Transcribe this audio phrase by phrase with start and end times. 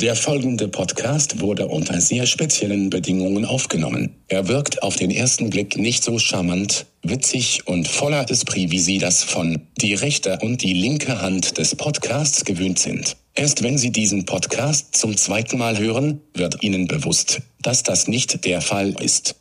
[0.00, 4.16] Der folgende Podcast wurde unter sehr speziellen Bedingungen aufgenommen.
[4.28, 8.96] Er wirkt auf den ersten Blick nicht so charmant, witzig und voller Esprit, wie Sie
[8.96, 13.18] das von die rechte und die linke Hand des Podcasts gewöhnt sind.
[13.34, 18.46] Erst wenn Sie diesen Podcast zum zweiten Mal hören, wird Ihnen bewusst, dass das nicht
[18.46, 19.39] der Fall ist.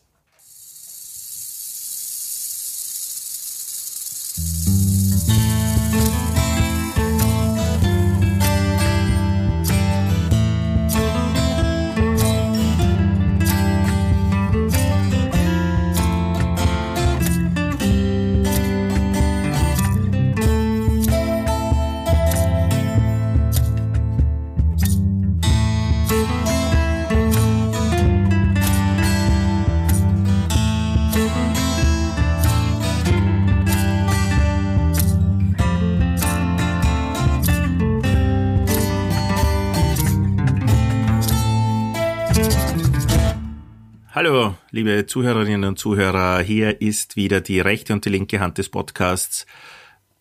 [45.09, 46.39] Zuhörerinnen und Zuhörer.
[46.39, 49.47] Hier ist wieder die rechte und die linke Hand des Podcasts.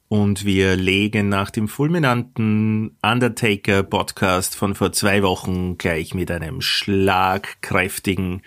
[0.08, 6.62] Und wir legen nach dem fulminanten Undertaker Podcast von vor zwei Wochen gleich mit einem
[6.62, 8.40] schlagkräftigen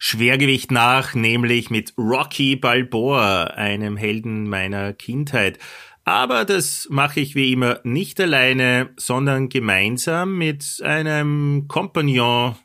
[0.00, 5.60] Schwergewicht nach, nämlich mit Rocky Balboa, einem Helden meiner Kindheit.
[6.04, 12.56] Aber das mache ich wie immer nicht alleine, sondern gemeinsam mit einem Kompagnon,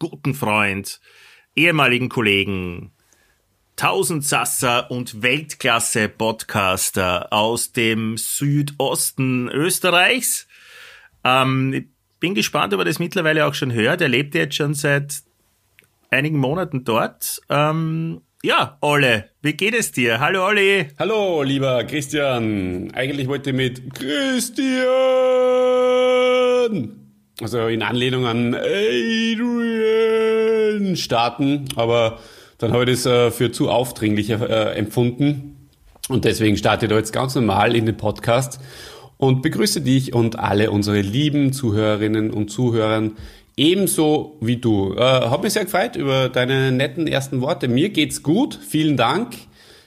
[0.00, 1.00] guten Freund,
[1.56, 2.92] ehemaligen Kollegen,
[3.76, 10.46] Tausendsasser und Weltklasse-Podcaster aus dem Südosten Österreichs.
[11.24, 11.84] Ähm, ich
[12.20, 14.00] bin gespannt, ob er das mittlerweile auch schon hört.
[14.00, 15.22] Er lebt jetzt schon seit
[16.10, 17.40] einigen Monaten dort.
[17.48, 20.20] Ähm, ja, Olle, wie geht es dir?
[20.20, 20.88] Hallo, Olli.
[20.98, 22.90] Hallo, lieber Christian.
[22.92, 24.84] Eigentlich wollte ich mit Christian,
[27.40, 29.44] also in Anlehnung an Adrian
[30.96, 32.18] starten, aber
[32.58, 34.36] dann habe ich das äh, für zu aufdringlich äh,
[34.76, 35.68] empfunden
[36.08, 38.60] und deswegen starte ich da jetzt ganz normal in den Podcast
[39.16, 43.16] und begrüße dich und alle unsere lieben Zuhörerinnen und Zuhörern
[43.56, 44.94] ebenso wie du.
[44.94, 47.68] Äh, hab mich sehr gefreut über deine netten ersten Worte.
[47.68, 49.34] Mir geht's gut, vielen Dank.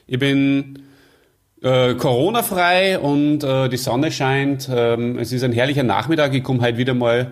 [0.07, 0.79] Ich bin
[1.67, 4.69] äh, Corona-frei und äh, die Sonne scheint.
[4.71, 6.33] Ähm, es ist ein herrlicher Nachmittag.
[6.33, 7.31] Ich komme heute wieder mal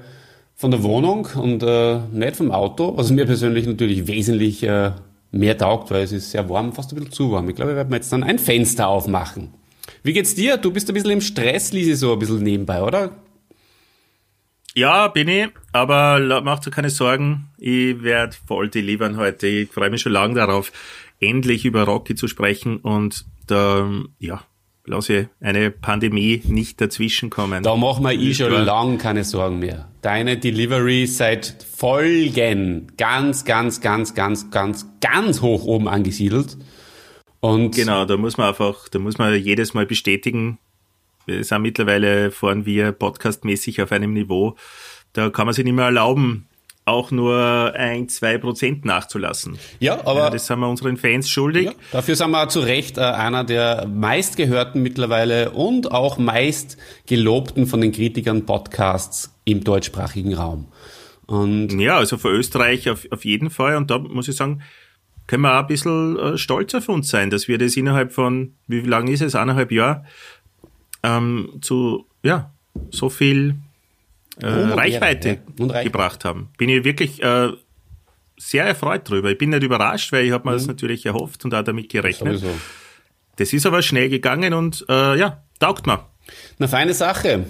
[0.55, 4.91] von der Wohnung und äh, nicht vom Auto, was mir persönlich natürlich wesentlich äh,
[5.31, 7.49] mehr taugt, weil es ist sehr warm, fast ein bisschen zu warm.
[7.49, 9.53] Ich glaube, wir werden jetzt dann ein Fenster aufmachen.
[10.03, 10.57] Wie geht's dir?
[10.57, 13.11] Du bist ein bisschen im Stress, Lisi, so ein bisschen nebenbei, oder?
[14.77, 17.47] Ja, bin ich, aber macht dir keine Sorgen.
[17.57, 19.47] Ich werde voll delivern heute.
[19.47, 20.73] Ich freue mich schon lange darauf,
[21.19, 23.89] endlich über Rocky zu sprechen und da,
[24.19, 24.43] ja,
[24.85, 27.63] lasse eine Pandemie nicht dazwischenkommen.
[27.63, 29.89] Da machen wir eh schon lang keine Sorgen mehr.
[30.01, 36.57] Deine Delivery seit Folgen ganz, ganz, ganz, ganz, ganz, ganz hoch oben angesiedelt.
[37.39, 40.57] Und genau, da muss man einfach, da muss man jedes Mal bestätigen.
[41.25, 44.55] Wir sind mittlerweile fahren wir podcastmäßig auf einem Niveau,
[45.13, 46.47] da kann man sich nicht mehr erlauben,
[46.85, 49.57] auch nur ein, zwei Prozent nachzulassen.
[49.79, 50.25] Ja, aber.
[50.25, 51.65] Ja, das sind wir unseren Fans schuldig.
[51.65, 57.65] Ja, dafür sind wir zu Recht äh, einer der meistgehörten mittlerweile und auch meist gelobten
[57.65, 60.67] von den Kritikern Podcasts im deutschsprachigen Raum.
[61.25, 63.77] Und ja, also für Österreich auf, auf jeden Fall.
[63.77, 64.61] Und da muss ich sagen,
[65.25, 68.53] können wir auch ein bisschen äh, stolz auf uns sein, dass wir das innerhalb von,
[68.67, 70.05] wie lange ist es, eineinhalb Jahr,
[71.01, 72.51] ähm, zu, ja,
[72.91, 73.55] so viel
[74.41, 75.83] äh, Reichweite ja.
[75.83, 76.49] gebracht haben.
[76.57, 77.49] Bin ich wirklich äh,
[78.37, 79.31] sehr erfreut drüber.
[79.31, 80.57] Ich bin nicht überrascht, weil ich habe mir mhm.
[80.57, 82.43] das natürlich erhofft und auch damit gerechnet.
[82.43, 82.51] Das,
[83.37, 86.05] das ist aber schnell gegangen und äh, ja, taugt mir.
[86.57, 87.45] Eine feine Sache.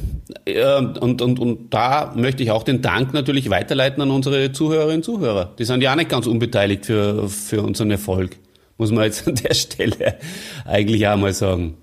[1.00, 5.04] Und, und, und da möchte ich auch den Dank natürlich weiterleiten an unsere Zuhörerinnen und
[5.04, 5.54] Zuhörer.
[5.58, 8.36] Die sind ja auch nicht ganz unbeteiligt für, für unseren Erfolg.
[8.78, 10.18] Muss man jetzt an der Stelle
[10.66, 11.78] eigentlich auch mal sagen.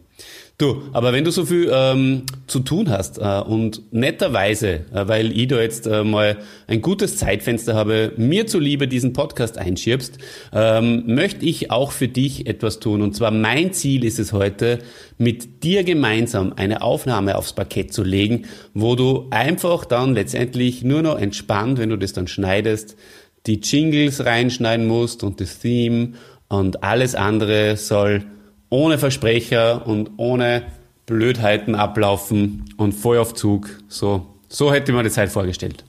[0.58, 5.36] Du, aber wenn du so viel ähm, zu tun hast äh, und netterweise, äh, weil
[5.36, 10.18] ich da jetzt äh, mal ein gutes Zeitfenster habe, mir zuliebe diesen Podcast einschiebst,
[10.52, 13.02] ähm, möchte ich auch für dich etwas tun.
[13.02, 14.78] Und zwar mein Ziel ist es heute,
[15.18, 18.44] mit dir gemeinsam eine Aufnahme aufs Parkett zu legen,
[18.74, 22.96] wo du einfach dann letztendlich nur noch entspannt, wenn du das dann schneidest,
[23.46, 26.12] die Jingles reinschneiden musst und das Theme
[26.48, 28.24] und alles andere soll
[28.72, 30.62] ohne Versprecher und ohne
[31.04, 33.68] Blödheiten ablaufen und voll auf Zug.
[33.88, 35.84] So, so hätte man die Zeit vorgestellt.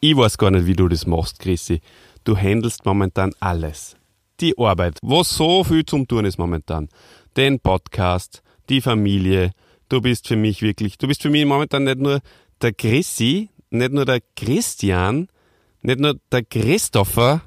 [0.00, 1.82] Ich weiß gar nicht, wie du das machst, Chrissy.
[2.24, 3.96] Du handelst momentan alles.
[4.40, 6.88] Die Arbeit, wo so viel zum tun ist momentan.
[7.36, 9.50] Den Podcast, die Familie.
[9.90, 12.20] Du bist für mich wirklich, du bist für mich momentan nicht nur
[12.62, 15.28] der Chrissy, nicht nur der Christian,
[15.82, 17.42] nicht nur der Christopher,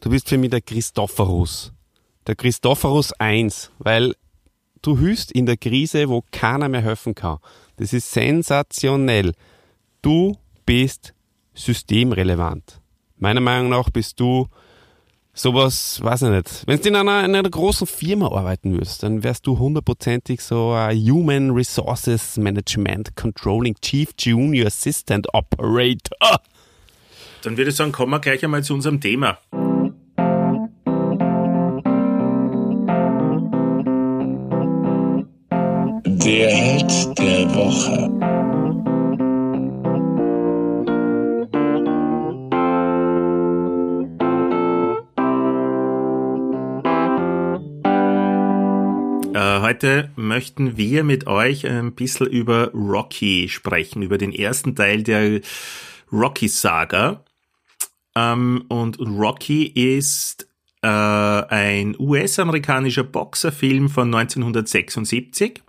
[0.00, 1.72] du bist für mich der Christophorus.
[2.28, 4.14] Der Christophorus 1, weil
[4.82, 7.38] du hilfst in der Krise, wo keiner mehr helfen kann.
[7.76, 9.32] Das ist sensationell.
[10.02, 10.36] Du
[10.66, 11.14] bist
[11.54, 12.80] systemrelevant.
[13.16, 14.46] Meiner Meinung nach bist du
[15.34, 16.62] sowas, weiß ich nicht.
[16.66, 20.72] Wenn du in einer, in einer großen Firma arbeiten würdest, dann wärst du hundertprozentig so
[20.72, 26.40] ein Human Resources Management Controlling Chief Junior Assistant Operator.
[27.42, 29.38] Dann würde ich sagen, kommen wir gleich einmal zu unserem Thema.
[36.28, 38.04] Der Held der Woche.
[49.32, 55.04] Äh, heute möchten wir mit euch ein bisschen über Rocky sprechen, über den ersten Teil
[55.04, 55.40] der
[56.12, 57.24] Rocky-Saga.
[58.14, 60.46] Ähm, und Rocky ist
[60.82, 65.62] äh, ein US-amerikanischer Boxerfilm von 1976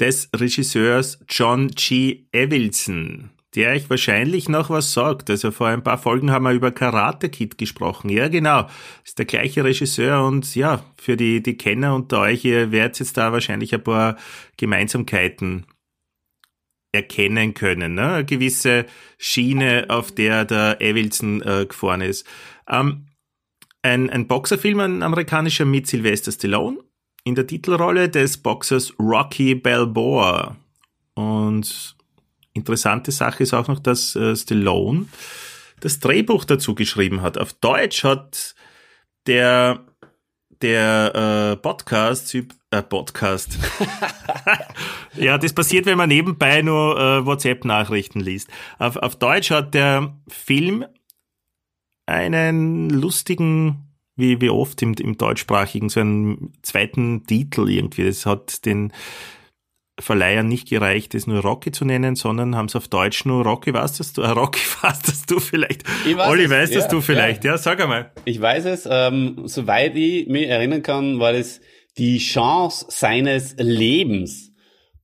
[0.00, 2.26] des Regisseurs John G.
[2.32, 5.30] Evilson, der euch wahrscheinlich noch was sagt.
[5.30, 8.10] Also vor ein paar Folgen haben wir über Karate Kid gesprochen.
[8.10, 8.68] Ja, genau.
[9.04, 13.16] Ist der gleiche Regisseur und ja, für die, die Kenner unter euch, ihr werdet jetzt
[13.16, 14.16] da wahrscheinlich ein paar
[14.56, 15.66] Gemeinsamkeiten
[16.92, 17.94] erkennen können.
[17.94, 18.14] Ne?
[18.14, 18.86] Eine gewisse
[19.18, 22.26] Schiene, auf der der Evilson äh, gefahren ist.
[22.68, 23.06] Ähm,
[23.82, 26.78] ein, ein Boxerfilm, ein amerikanischer mit Sylvester Stallone
[27.24, 30.56] in der Titelrolle des Boxers Rocky Balboa.
[31.14, 31.96] Und
[32.52, 35.06] interessante Sache ist auch noch, dass äh, Stallone
[35.80, 37.38] das Drehbuch dazu geschrieben hat.
[37.38, 38.54] Auf Deutsch hat
[39.26, 39.84] der
[40.62, 43.58] der äh, Podcast äh, Podcast.
[45.14, 48.48] ja, das passiert, wenn man nebenbei nur äh, WhatsApp-Nachrichten liest.
[48.78, 50.86] Auf, auf Deutsch hat der Film
[52.06, 53.83] einen lustigen
[54.16, 58.04] wie, wie oft im, im deutschsprachigen, so einen zweiten Titel irgendwie.
[58.04, 58.92] Das hat den
[60.00, 63.72] Verleihern nicht gereicht, es nur Rocky zu nennen, sondern haben es auf Deutsch nur Rocky
[63.74, 65.84] was das du, äh, Rocky was das du vielleicht.
[66.06, 67.44] Ich weiß Olli, weißt ja, du vielleicht?
[67.44, 67.52] Ja.
[67.52, 68.10] ja, sag einmal.
[68.24, 71.60] Ich weiß es, ähm, soweit ich mich erinnern kann, war das
[71.96, 74.52] die Chance seines Lebens.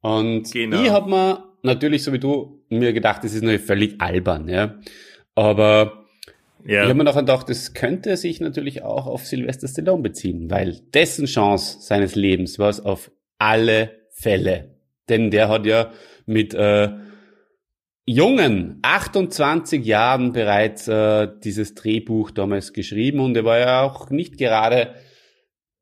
[0.01, 0.83] Und genau.
[0.83, 4.75] ich habe mir natürlich, so wie du, mir gedacht, das ist natürlich völlig albern, ja.
[5.37, 6.00] Aber
[6.67, 6.83] ja.
[6.83, 10.81] Ich habe mir nachher gedacht, das könnte sich natürlich auch auf Sylvester Stallone beziehen, weil
[10.95, 14.77] dessen Chance seines Lebens war es auf alle Fälle.
[15.09, 15.91] Denn der hat ja
[16.27, 16.91] mit äh,
[18.07, 24.39] jungen 28 Jahren bereits äh, dieses Drehbuch damals geschrieben und er war ja auch nicht
[24.39, 24.95] gerade,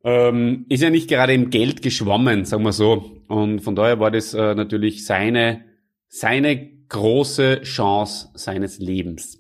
[0.05, 3.23] ähm, ist ja nicht gerade im Geld geschwommen, sagen wir so.
[3.29, 5.65] Und von daher war das äh, natürlich seine,
[6.09, 9.38] seine große Chance seines Lebens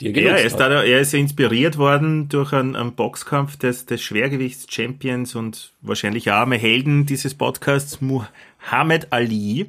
[0.00, 5.34] ja, er ist, da, er ist inspiriert worden durch einen, einen Boxkampf des, des Schwergewichts-Champions
[5.34, 9.66] und wahrscheinlich arme Helden dieses Podcasts, Muhammad Ali,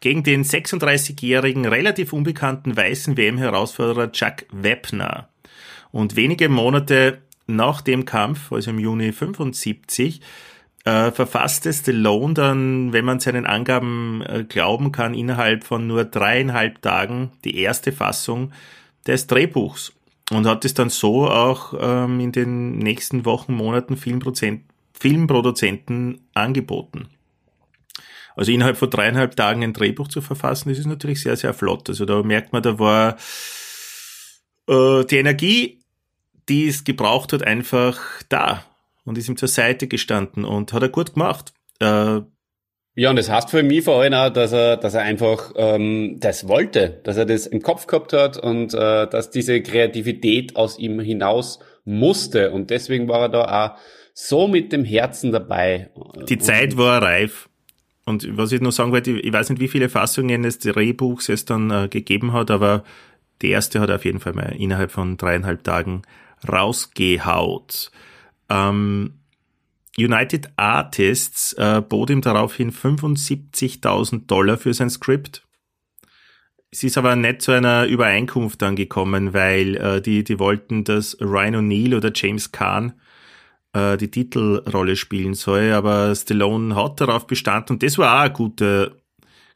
[0.00, 5.28] gegen den 36-jährigen, relativ unbekannten weißen WM-Herausforderer Chuck Webner.
[5.90, 10.20] Und wenige Monate nach dem Kampf, also im Juni 75,
[10.84, 16.80] äh, verfasste Stallone dann, wenn man seinen Angaben äh, glauben kann, innerhalb von nur dreieinhalb
[16.82, 18.52] Tagen die erste Fassung
[19.08, 19.92] des Drehbuchs
[20.30, 27.08] und hat es dann so auch ähm, in den nächsten Wochen, Monaten Filmproduzenten angeboten.
[28.36, 31.88] Also innerhalb von dreieinhalb Tagen ein Drehbuch zu verfassen, das ist natürlich sehr, sehr flott.
[31.88, 33.16] Also da merkt man, da war
[34.68, 35.80] äh, die Energie,
[36.48, 38.64] die es gebraucht hat, einfach da
[39.04, 41.52] und ist ihm zur Seite gestanden und hat er gut gemacht.
[41.80, 42.20] Äh,
[42.98, 46.16] ja, und das heißt für mich vor allem auch, dass er, dass er einfach ähm,
[46.18, 50.80] das wollte, dass er das im Kopf gehabt hat und äh, dass diese Kreativität aus
[50.80, 52.50] ihm hinaus musste.
[52.50, 53.78] Und deswegen war er da auch
[54.14, 55.90] so mit dem Herzen dabei.
[56.28, 57.48] Die Zeit war reif.
[58.04, 61.44] Und was ich noch sagen wollte, ich weiß nicht, wie viele Fassungen des Drehbuchs es
[61.44, 62.82] dann äh, gegeben hat, aber
[63.42, 66.02] die erste hat er auf jeden Fall mal innerhalb von dreieinhalb Tagen
[66.50, 67.92] rausgehaut.
[68.50, 69.17] Ähm,
[69.98, 75.44] United Artists äh, bot ihm daraufhin 75.000 Dollar für sein Skript.
[76.70, 81.18] Es ist aber nicht zu einer Übereinkunft dann gekommen, weil äh, die, die wollten, dass
[81.20, 82.92] Ryan O'Neill oder James Kahn
[83.72, 88.32] äh, die Titelrolle spielen soll, aber Stallone hat darauf bestanden, und das war auch ein
[88.34, 88.92] guter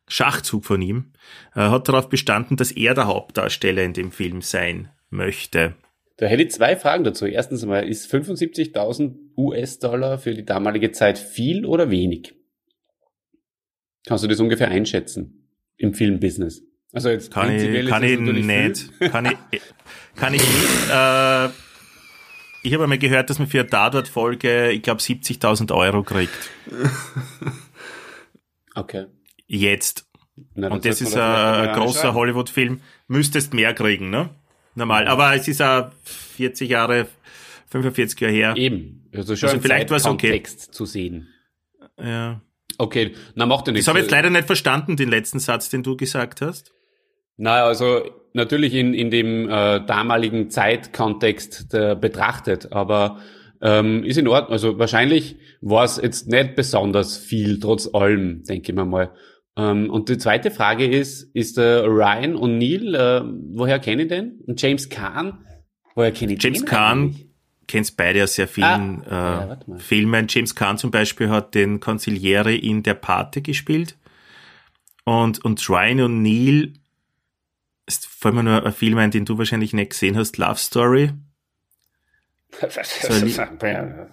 [0.09, 1.13] Schachzug von ihm,
[1.55, 5.75] äh, hat darauf bestanden, dass er der Hauptdarsteller in dem Film sein möchte.
[6.23, 7.27] Da hätte ich zwei Fragen dazu.
[7.27, 12.37] Erstens mal, ist 75.000 US-Dollar für die damalige Zeit viel oder wenig?
[14.07, 15.49] Kannst du das ungefähr einschätzen
[15.79, 16.63] im Filmbusiness?
[16.93, 19.01] Also jetzt Kann ich, kann ich nicht.
[19.01, 19.61] Kann ich,
[20.15, 20.91] kann ich nicht.
[20.93, 21.49] Äh,
[22.63, 26.51] ich habe einmal gehört, dass man für eine Tatort-Folge, ich glaube, 70.000 Euro kriegt.
[28.77, 29.07] Okay.
[29.49, 30.09] Jetzt.
[30.55, 32.15] Na, Und das ist ein, großer.
[32.15, 32.81] Hollywood-Film.
[33.09, 34.31] Müsstest mehr kriegen, ne?
[34.75, 35.07] Normal.
[35.07, 37.07] Aber es ist ja 40 Jahre,
[37.69, 38.55] 45 Jahre her.
[38.57, 39.09] Eben.
[39.15, 40.29] Also schon Also vielleicht war's okay.
[40.31, 41.29] Zeitkontext zu sehen.
[41.99, 42.41] Ja.
[42.79, 43.85] Okay, na macht ja nichts.
[43.85, 46.73] Das habe ich jetzt leider nicht verstanden, den letzten Satz, den du gesagt hast.
[47.37, 48.03] Na, also
[48.33, 53.19] natürlich in, in dem äh, damaligen Zeitkontext äh, betrachtet, aber
[53.61, 54.53] ähm, ist in Ordnung.
[54.53, 59.13] Also wahrscheinlich war es jetzt nicht besonders viel, trotz allem, denke ich mir mal.
[59.57, 63.23] Ähm, und die zweite Frage ist, ist der Ryan O'Neill, äh,
[63.57, 64.41] woher kenne ich den?
[64.47, 65.45] Und James Caan,
[65.95, 67.27] woher kenne ich James den Caan eigentlich?
[67.69, 69.79] kennst beide aus sehr vielen Ah, ja, äh, mal.
[69.79, 70.27] Filmen.
[70.29, 73.97] James Caan zum Beispiel hat den Consigliere in Der Pate gespielt.
[75.05, 76.75] Und, und Ryan O'Neill
[77.87, 81.11] ist vor allem nur ein Film ein, den du wahrscheinlich nicht gesehen hast, Love Story.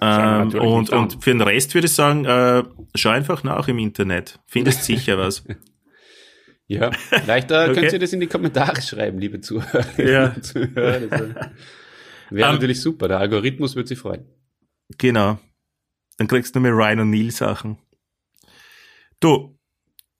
[0.01, 2.63] Ähm, und, und für den Rest würde ich sagen, äh,
[2.95, 4.39] schau einfach nach im Internet.
[4.47, 5.43] Findest sicher was.
[6.71, 7.73] Ja, vielleicht äh, Okay.
[7.73, 9.83] könnt ihr das in die Kommentare schreiben, liebe Zuhörer.
[9.97, 10.39] Ja.
[10.39, 11.09] Zuhörer.
[11.09, 11.33] Wäre
[12.49, 14.25] Ähm, natürlich super, der Algorithmus wird sich freuen.
[14.99, 15.39] Genau.
[16.17, 17.79] Dann kriegst du nur mehr Ryan O'Neill Sachen.
[19.19, 19.57] Du,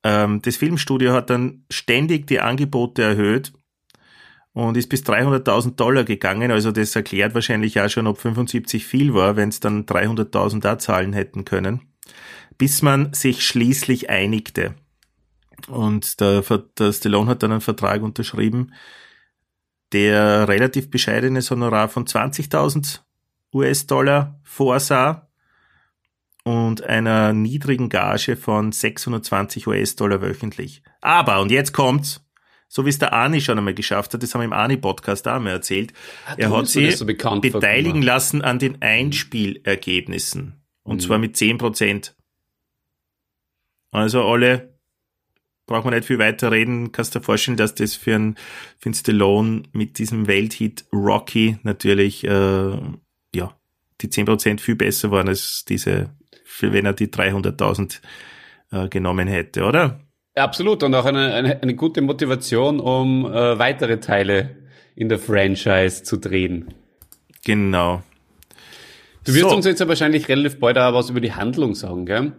[0.04, 3.54] ähm, das Filmstudio hat dann ständig die Angebote erhöht
[4.54, 6.52] und ist bis 300.000 Dollar gegangen.
[6.52, 10.78] Also das erklärt wahrscheinlich auch schon, ob 75 viel war, wenn es dann 300.000 da
[10.78, 11.82] zahlen hätten können.
[12.58, 14.76] Bis man sich schließlich einigte.
[15.68, 16.42] Und der,
[16.78, 18.74] der Stallone hat dann einen Vertrag unterschrieben,
[19.92, 23.00] der relativ bescheidenes Honorar von 20.000
[23.54, 25.30] US-Dollar vorsah
[26.44, 30.84] und einer niedrigen Gage von 620 US-Dollar wöchentlich.
[31.02, 32.22] Aber, und jetzt kommt's,
[32.72, 35.34] so wie es der Ani schon einmal geschafft hat, das haben wir im Ani-Podcast auch
[35.34, 35.92] einmal erzählt,
[36.38, 40.62] er du hat sie das so beteiligen lassen an den Einspielergebnissen.
[40.84, 41.00] Und Mhm.
[41.02, 42.16] zwar mit 10 Prozent.
[43.92, 44.78] Also alle,
[45.66, 48.36] braucht man nicht viel weiter reden, kannst dir vorstellen, dass das für einen,
[48.78, 52.78] für einen Stallone mit diesem Welthit Rocky natürlich, äh,
[53.36, 53.60] ja,
[54.02, 58.02] die 10 Prozent viel besser waren als diese, für wenn er die 300.000
[58.72, 60.00] äh, genommen hätte, oder?
[60.40, 64.58] Absolut, und auch eine, eine, eine gute Motivation, um äh, weitere Teile
[64.96, 66.74] in der Franchise zu drehen.
[67.46, 68.02] Genau.
[69.26, 69.56] Du wirst So.
[69.56, 72.34] uns jetzt ja wahrscheinlich relativ bald auch was über die Handlung sagen, gell?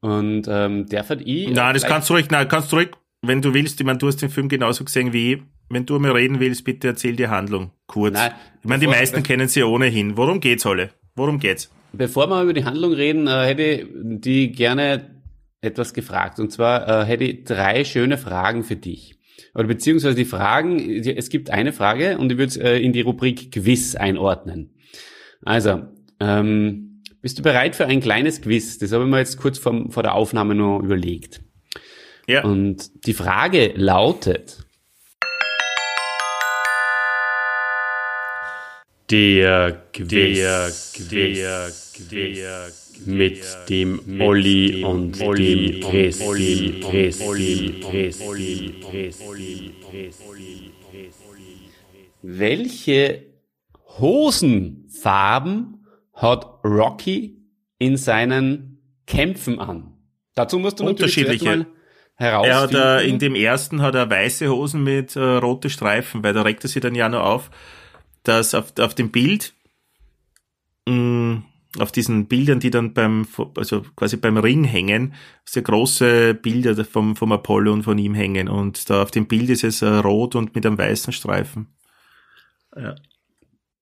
[0.00, 1.50] Und ähm, der hat ich.
[1.50, 2.90] Nein, das kannst du ruhig, nein, kannst du ruhig,
[3.22, 5.40] wenn du willst, ich meine, du hast den Film genauso gesehen wie ich.
[5.70, 7.72] Wenn du mal reden willst, bitte erzähl die Handlung.
[7.86, 8.14] Kurz.
[8.14, 8.30] Nein,
[8.62, 10.16] ich meine, die meisten kennen sie ohnehin.
[10.16, 10.90] Worum geht's alle?
[11.14, 11.70] Worum geht's?
[11.92, 15.10] Bevor wir über die Handlung reden, äh, hätte ich die gerne
[15.60, 16.38] etwas gefragt.
[16.38, 19.18] Und zwar äh, hätte ich drei schöne Fragen für dich.
[19.54, 23.00] Oder beziehungsweise die Fragen, es gibt eine Frage und ich würde es äh, in die
[23.00, 24.70] Rubrik Quiz einordnen.
[25.44, 25.82] Also,
[26.20, 28.78] ähm, bist du bereit für ein kleines Quiz?
[28.78, 31.40] Das habe ich mir jetzt kurz vor, vor der Aufnahme nur überlegt.
[32.26, 32.44] Ja.
[32.44, 34.68] Und die Frage lautet,
[39.10, 40.08] Der Quiz,
[41.10, 48.84] der Quiz, mit dem Olli und dem Resti, Resti, Resti,
[52.22, 53.26] welche
[53.98, 57.38] Hosenfarben hat Rocky
[57.78, 59.94] in seinen Kämpfen an?
[60.34, 61.44] Dazu musst du Unterschiedliche.
[61.44, 61.66] mal
[62.16, 62.76] Er hat herausfinden.
[62.76, 66.64] äh, in dem ersten hat er weiße Hosen mit äh, rote Streifen, weil da regt
[66.64, 67.50] er sich dann ja noch auf,
[68.24, 69.54] dass auf, auf dem Bild,
[70.88, 71.42] mh,
[71.78, 77.14] auf diesen Bildern, die dann beim, also quasi beim Ring hängen, sehr große Bilder vom,
[77.14, 80.34] vom Apollo und von ihm hängen und da auf dem Bild ist es äh, rot
[80.34, 81.68] und mit einem weißen Streifen.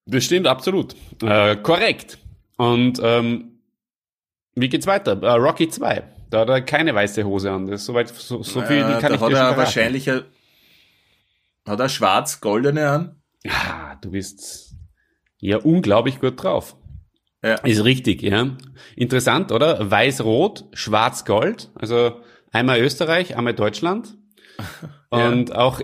[0.06, 0.96] Das stimmt, absolut.
[1.22, 2.18] Äh, korrekt.
[2.56, 3.60] Und ähm,
[4.54, 5.20] wie geht's weiter?
[5.22, 6.02] Äh, Rocky 2.
[6.30, 7.66] Da hat er keine weiße Hose an.
[7.66, 10.24] Das ist soweit, so, so viel kann ich dir schon verraten.
[11.66, 13.22] hat er schwarz-goldene an.
[13.48, 14.74] Ah, du bist
[15.38, 16.76] ja unglaublich gut drauf.
[17.42, 17.54] Ja.
[17.56, 18.56] Ist richtig, ja.
[18.96, 19.90] Interessant, oder?
[19.90, 21.70] Weiß-Rot, Schwarz-Gold.
[21.74, 22.20] Also
[22.52, 24.16] einmal Österreich, einmal Deutschland.
[25.10, 25.80] Und auch,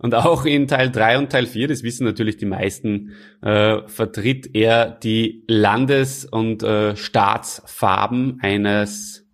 [0.00, 4.54] und auch in Teil 3 und Teil 4, das wissen natürlich die meisten, äh, vertritt
[4.54, 9.26] er die Landes- und äh, Staatsfarben eines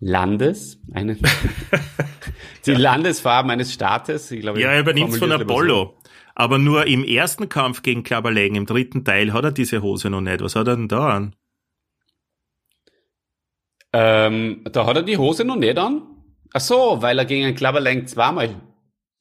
[0.00, 1.16] Landes, eine,
[2.66, 4.30] die Landesfarben eines Staates.
[4.32, 5.30] Ich glaube, Ja, er übernimmt von.
[5.30, 5.96] Apollo.
[6.34, 10.20] Aber nur im ersten Kampf gegen Klapperlegen, im dritten Teil, hat er diese Hose noch
[10.20, 10.40] nicht.
[10.40, 11.36] Was hat er denn da an?
[13.92, 16.02] Ähm, da hat er die Hose noch nicht an.
[16.54, 18.60] Ach so, weil er gegen einen Klapperlang zweimal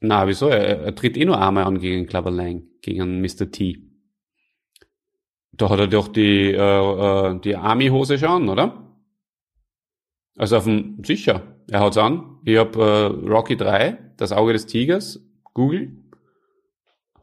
[0.04, 0.50] Na, wieso?
[0.50, 3.52] Er, er tritt eh nur einmal an gegen Clubber Lang, gegen Mr.
[3.52, 3.88] T.
[5.54, 8.98] Da hat er doch die, äh, äh, die Army-Hose schon, oder?
[10.38, 12.40] Also auf dem, sicher, er hat's an.
[12.46, 15.20] Ich hab äh, Rocky 3, das Auge des Tigers,
[15.54, 16.01] Google,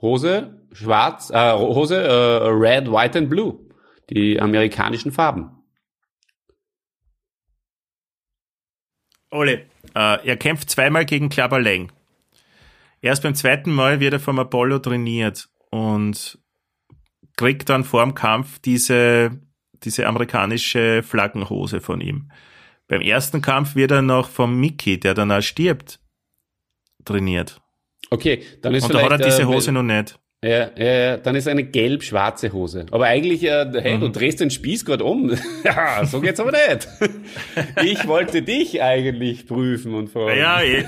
[0.01, 3.59] Hose, schwarz, äh, Hose, äh, red, white and blue.
[4.11, 5.51] Die amerikanischen Farben.
[9.31, 11.93] Ole, äh, er kämpft zweimal gegen Clubber Lang.
[13.01, 16.39] Erst beim zweiten Mal wird er vom Apollo trainiert und
[17.37, 19.39] kriegt dann vor dem Kampf diese,
[19.85, 22.31] diese amerikanische Flaggenhose von ihm.
[22.89, 26.01] Beim ersten Kampf wird er noch vom Mickey, der dann auch stirbt,
[27.05, 27.61] trainiert.
[28.11, 30.19] Okay, dann ist Und da hat er diese äh, Hose noch nicht.
[30.43, 32.87] Ja, ja, ja, dann ist eine gelb-schwarze Hose.
[32.93, 34.01] Aber eigentlich, äh, hey, Mhm.
[34.03, 35.33] du drehst den Spieß gerade um.
[35.65, 36.89] ja, so geht's aber nicht.
[37.85, 40.39] ich wollte dich eigentlich prüfen und fragen.
[40.39, 40.85] Ja, eh.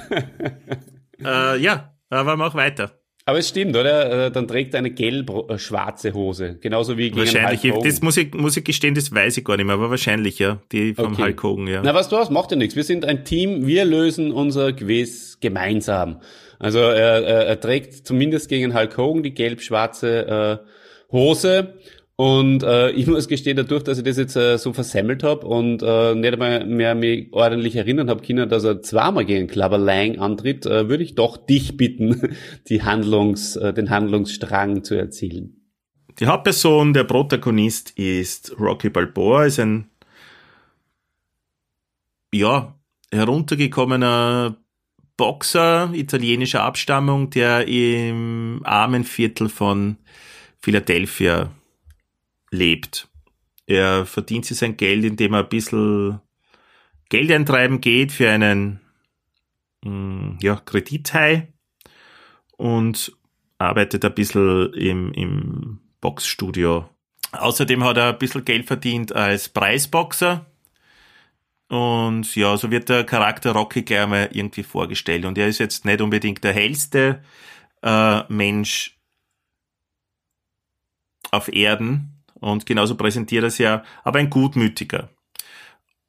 [1.24, 2.92] äh, ja, aber mach weiter.
[3.26, 4.26] Aber es stimmt, oder?
[4.26, 6.56] Äh, Dann trägt er eine gelb-schwarze Hose.
[6.60, 7.88] Genauso wie gegen Wahrscheinlich, Hulk Hogan.
[7.88, 10.60] das muss ich, muss ich gestehen, das weiß ich gar nicht mehr, aber wahrscheinlich, ja.
[10.72, 11.22] Die vom Okay.
[11.22, 11.82] Hulk Hogan, ja.
[11.84, 12.76] Na, was du hast, macht ja nichts.
[12.76, 16.20] Wir sind ein Team, wir lösen unser Quiz gemeinsam.
[16.60, 20.66] Also er, er, er trägt zumindest gegen Hulk Hogan die gelb-schwarze äh,
[21.10, 21.74] Hose.
[22.16, 25.82] Und äh, ich muss gestehen, dadurch, dass ich das jetzt äh, so versemmelt habe und
[25.82, 30.18] äh, nicht einmal mehr mich ordentlich erinnern habe können, dass er zweimal gegen Clubber Lang
[30.18, 32.36] antritt, äh, würde ich doch dich bitten,
[32.68, 35.56] die Handlungs, äh, den Handlungsstrang zu erzählen.
[36.18, 39.88] Die Hauptperson, der Protagonist ist Rocky Balboa, ist ein,
[42.34, 42.78] ja,
[43.10, 44.58] heruntergekommener
[45.20, 49.98] Boxer italienischer Abstammung, der im armen Viertel von
[50.62, 51.50] Philadelphia
[52.50, 53.06] lebt.
[53.66, 56.20] Er verdient sich sein Geld, indem er ein bisschen
[57.10, 58.80] Geld eintreiben geht für einen
[59.84, 61.52] mh, ja, Kredithai
[62.56, 63.12] und
[63.58, 66.88] arbeitet ein bisschen im, im Boxstudio.
[67.32, 70.46] Außerdem hat er ein bisschen Geld verdient als Preisboxer.
[71.70, 75.24] Und ja, so wird der Charakter Rocky gleich mal irgendwie vorgestellt.
[75.24, 77.22] Und er ist jetzt nicht unbedingt der hellste
[77.82, 78.98] äh, Mensch
[81.30, 82.24] auf Erden.
[82.34, 85.10] Und genauso präsentiert er sich ja, aber ein gutmütiger.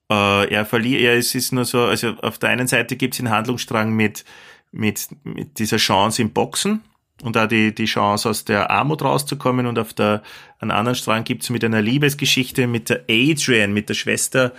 [0.10, 3.20] Äh, er verliert, er ist, ist nur so, also auf der einen Seite gibt es
[3.20, 4.26] einen Handlungsstrang mit,
[4.72, 6.82] mit, mit dieser Chance im Boxen
[7.22, 10.24] und da die, die Chance aus der Armut rauszukommen und auf der
[10.58, 14.54] einen anderen Strang gibt's mit einer Liebesgeschichte mit der Adrian, mit der Schwester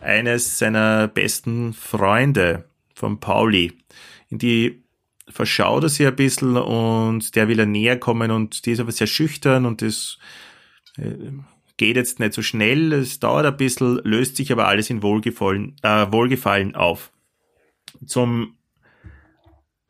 [0.00, 3.72] eines seiner besten Freunde von Pauli.
[4.28, 4.82] In die
[5.28, 8.92] verschaut er sich ein bisschen und der will er näher kommen und die ist aber
[8.92, 10.18] sehr schüchtern und das
[10.96, 11.32] äh,
[11.76, 15.76] geht jetzt nicht so schnell, es dauert ein bisschen, löst sich aber alles in Wohlgefallen,
[15.82, 17.10] äh, Wohlgefallen auf.
[18.06, 18.56] Zum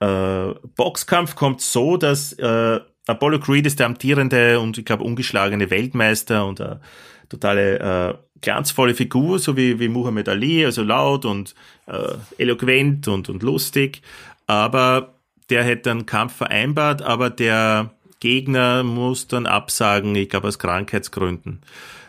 [0.01, 5.71] äh, Boxkampf kommt so, dass äh, Apollo Creed ist der amtierende und ich glaube ungeschlagene
[5.71, 6.81] Weltmeister und eine
[7.29, 11.55] totale äh, glanzvolle Figur, so wie, wie Muhammad Ali, also laut und
[11.87, 14.03] äh, eloquent und, und lustig.
[14.46, 15.14] Aber
[15.51, 21.61] der hätte einen Kampf vereinbart, aber der Gegner muss dann absagen, ich glaube aus Krankheitsgründen.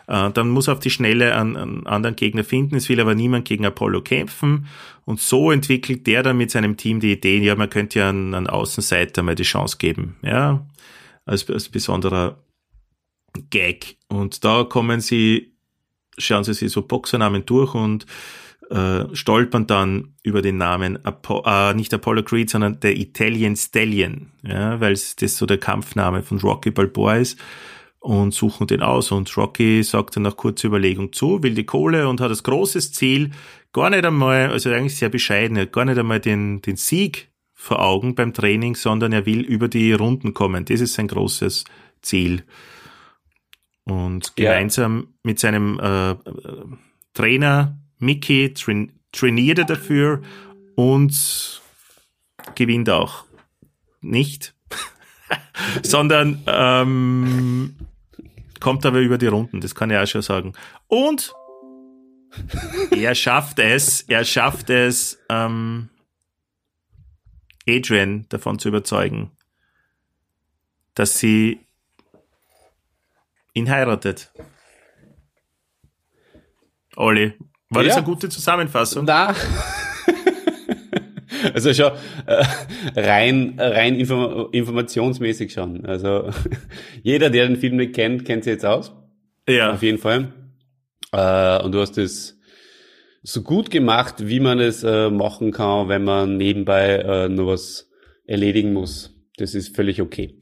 [0.08, 2.76] Äh, dann muss auf die Schnelle einen, einen anderen Gegner finden.
[2.76, 4.66] Es will aber niemand gegen Apollo kämpfen.
[5.04, 8.34] Und so entwickelt der dann mit seinem Team die Idee, ja, man könnte ja einen,
[8.34, 10.16] einen Außenseiter mal die Chance geben.
[10.22, 10.66] Ja,
[11.24, 12.38] als, als besonderer
[13.50, 13.96] Gag.
[14.08, 15.52] Und da kommen sie,
[16.18, 18.06] schauen sie sich so Boxernamen durch und
[18.70, 24.32] äh, stolpern dann über den Namen, Apo äh, nicht Apollo Creed, sondern der Italian Stallion,
[24.42, 27.38] ja, weil es das so der Kampfname von Rocky Balboa ist
[28.00, 29.10] und suchen den aus.
[29.10, 32.92] Und Rocky sagt dann nach kurzer Überlegung zu, will die Kohle und hat das großes
[32.92, 33.30] Ziel,
[33.72, 38.14] gar nicht einmal, also eigentlich sehr bescheiden, gar nicht einmal den, den Sieg vor Augen
[38.14, 40.64] beim Training, sondern er will über die Runden kommen.
[40.64, 41.64] Das ist sein großes
[42.02, 42.44] Ziel.
[43.88, 44.52] Und Ja.
[44.52, 46.16] gemeinsam mit seinem äh, äh,
[47.14, 50.20] Trainer Mickey train trainiert er dafür
[50.76, 51.62] und
[52.54, 53.24] gewinnt auch.
[54.00, 54.54] Nicht,
[55.82, 57.74] sondern ähm,
[58.60, 60.52] kommt aber über die Runden, das kann ich auch schon sagen.
[60.86, 61.32] Und
[62.90, 65.88] er schafft es, er schafft es, ähm,
[67.66, 69.30] Adrian davon zu überzeugen,
[70.94, 71.60] dass sie
[73.58, 74.32] ihn heiratet.
[76.96, 77.34] Olli,
[77.70, 77.96] war das Ja.
[77.98, 79.06] eine gute Zusammenfassung?
[79.06, 79.34] Da.
[81.54, 81.92] Also schon
[82.26, 82.44] äh,
[82.96, 85.86] rein rein inform informationsmäßig schon.
[85.86, 86.30] Also
[87.02, 88.92] jeder, der den Film nicht kennt, kennt sich jetzt aus.
[89.48, 90.32] Ja, Auf jeden Fall.
[91.12, 92.40] Äh, und du hast es
[93.22, 97.88] so gut gemacht, wie man es äh, machen kann, wenn man nebenbei äh, nur was
[98.26, 99.14] erledigen muss.
[99.36, 100.38] Das ist völlig okay.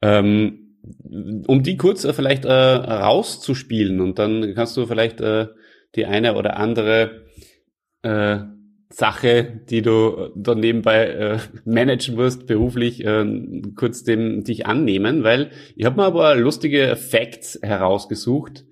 [0.00, 0.67] Ähm,
[1.46, 5.48] um die kurz äh, vielleicht äh, rauszuspielen und dann kannst du vielleicht äh,
[5.94, 7.24] die eine oder andere
[8.02, 8.38] äh,
[8.90, 13.24] Sache, die du dann nebenbei äh, managen musst, beruflich, äh,
[13.76, 18.64] kurz dem dich annehmen, weil ich habe mir aber lustige Facts herausgesucht,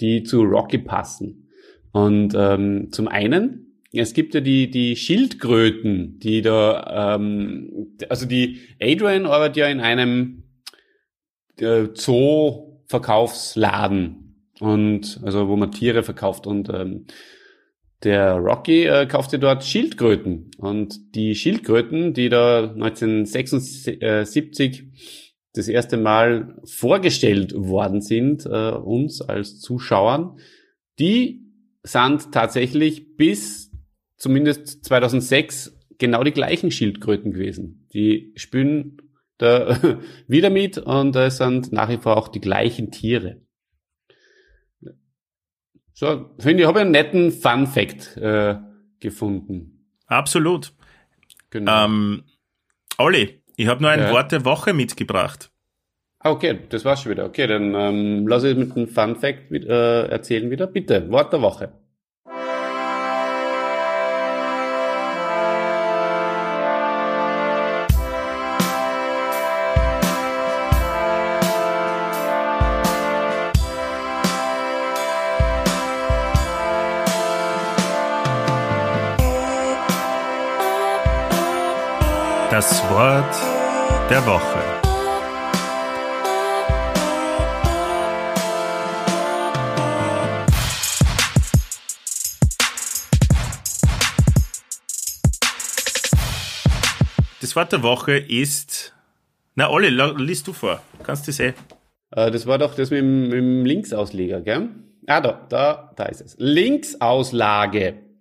[0.00, 1.48] die zu Rocky passen.
[1.92, 8.60] Und ähm, zum einen, es gibt ja die, die Schildkröten, die da, ähm, also die
[8.80, 10.42] Adrian arbeitet ja in einem
[11.58, 14.18] äh, Zoo-Verkaufsladen.
[14.60, 16.46] Und also wo man Tiere verkauft.
[16.46, 17.06] Und ähm,
[18.04, 20.50] der Rocky äh, kaufte dort Schildkröten.
[20.58, 24.84] Und die Schildkröten, die da 1976
[25.54, 30.38] das erste Mal vorgestellt worden sind, äh, uns als Zuschauern,
[30.98, 31.42] die
[31.82, 33.70] sind tatsächlich bis
[34.16, 37.86] zumindest 2006 genau die gleichen Schildkröten gewesen.
[37.92, 38.98] Die spielen
[39.42, 39.78] da
[40.28, 43.40] wieder mit und es sind nach wie vor auch die gleichen Tiere.
[45.92, 48.56] So, finde ich, habe einen netten Fun Fact äh,
[49.00, 49.86] gefunden.
[50.06, 50.72] Absolut.
[51.50, 51.84] Genau.
[51.84, 52.24] Ähm,
[52.98, 54.10] Olli, ich habe nur ein ja.
[54.10, 55.50] Wort der Woche mitgebracht.
[56.18, 57.26] Ah, okay, das war's schon wieder.
[57.26, 60.66] Okay, dann ähm, lass ich mit einem Fun Fact äh, erzählen wieder.
[60.66, 61.72] Bitte, Wort der Woche.
[82.62, 83.34] Das Wort
[84.08, 84.62] der Woche.
[97.40, 98.94] Das Wort der Woche ist.
[99.56, 100.80] Na, Olli, liest du vor.
[101.02, 101.54] Kannst du sehen?
[102.12, 104.68] Äh, das war doch das mit dem, Linksausleger, gell?
[105.08, 106.36] Ah, da, da, da ist es.
[106.38, 108.11] Linksauslage.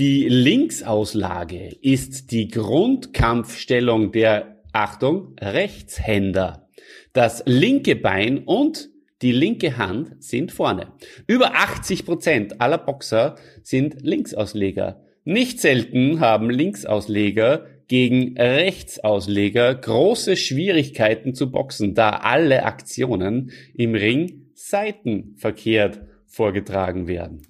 [0.00, 6.66] Die Linksauslage ist die Grundkampfstellung der, Achtung, Rechtshänder.
[7.12, 8.88] Das linke Bein und
[9.20, 10.94] die linke Hand sind vorne.
[11.26, 15.02] Über 80 Prozent aller Boxer sind Linksausleger.
[15.24, 24.46] Nicht selten haben Linksausleger gegen Rechtsausleger große Schwierigkeiten zu boxen, da alle Aktionen im Ring
[24.54, 27.42] seitenverkehrt vorgetragen werden.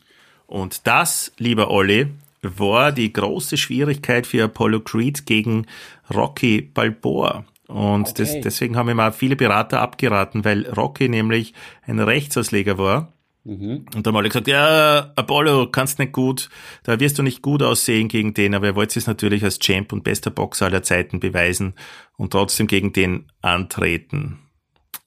[0.49, 2.09] Und das, lieber Olli,
[2.43, 5.67] war die große Schwierigkeit für Apollo Creed gegen
[6.13, 7.45] Rocky Balboa.
[7.67, 8.15] Und okay.
[8.17, 11.55] das, deswegen haben mir viele Berater abgeraten, weil Rocky nämlich
[11.87, 13.13] ein Rechtsausleger war.
[13.45, 13.87] Mhm.
[13.95, 16.51] Und da haben alle gesagt, ja, Apollo, kannst nicht gut,
[16.83, 19.93] da wirst du nicht gut aussehen gegen den, aber er wollte es natürlich als Champ
[19.93, 21.75] und bester Boxer aller Zeiten beweisen
[22.17, 24.41] und trotzdem gegen den antreten.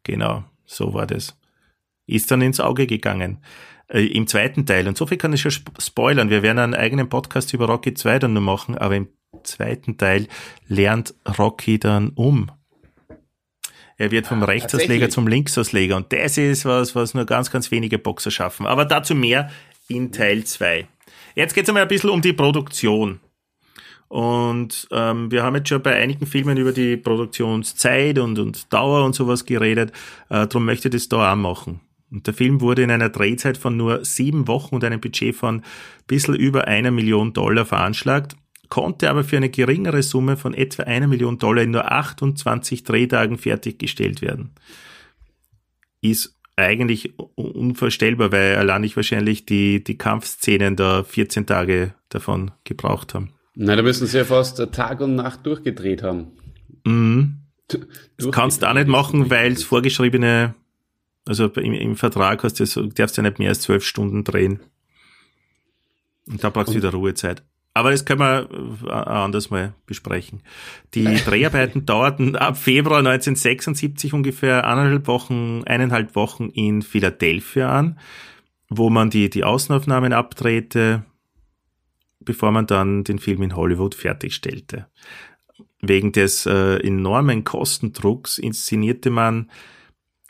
[0.04, 1.38] Genau, so war das.
[2.06, 3.40] Ist dann ins Auge gegangen
[3.88, 4.88] äh, im zweiten Teil.
[4.88, 6.30] Und so viel kann ich schon spoilern.
[6.30, 9.08] Wir werden einen eigenen Podcast über Rocky 2 dann nur machen, aber im
[9.44, 10.28] zweiten Teil
[10.68, 12.52] lernt Rocky dann um.
[13.98, 17.70] Er wird vom ah, Rechtsausleger zum Linksausleger und das ist was, was nur ganz, ganz
[17.72, 18.66] wenige Boxer schaffen.
[18.66, 19.50] Aber dazu mehr
[19.88, 20.88] in Teil 2.
[21.36, 23.20] Jetzt geht es einmal ein bisschen um die Produktion.
[24.08, 29.06] Und ähm, wir haben jetzt schon bei einigen Filmen über die Produktionszeit und, und Dauer
[29.06, 29.92] und sowas geredet.
[30.30, 31.80] Äh, darum möchte ich das da auch machen.
[32.14, 35.58] Und der Film wurde in einer Drehzeit von nur sieben Wochen und einem Budget von
[35.58, 35.64] ein
[36.06, 38.36] bisschen über einer Million Dollar veranschlagt,
[38.70, 43.40] konnte aber für eine geringere Summe von etwa einer Million Dollar in nur 28 Drehtagen
[43.40, 44.52] fertiggestellt werden.
[46.02, 53.16] Ist eigentlich unvorstellbar, weil allein ich wahrscheinlich die, die Kampfszenen da 14 Tage davon gebraucht
[53.16, 53.32] haben.
[53.56, 56.28] Na, da müssen sie ja fast Tag und Nacht durchgedreht haben.
[56.86, 57.40] Mhm.
[57.68, 60.54] Das kannst du auch nicht machen, weil es vorgeschriebene
[61.26, 64.24] also im, im Vertrag hast du, so, darfst du ja nicht mehr als zwölf Stunden
[64.24, 64.60] drehen.
[66.28, 67.44] Und da brauchst du wieder Ruhezeit.
[67.74, 68.50] Aber das können wir
[68.86, 70.44] äh, anders mal besprechen.
[70.94, 78.00] Die Dreharbeiten dauerten ab Februar 1976 ungefähr eineinhalb Wochen, eineinhalb Wochen in Philadelphia an,
[78.70, 81.04] wo man die, die Außenaufnahmen abdrehte,
[82.20, 84.88] bevor man dann den Film in Hollywood fertigstellte.
[85.82, 89.50] Wegen des äh, enormen Kostendrucks inszenierte man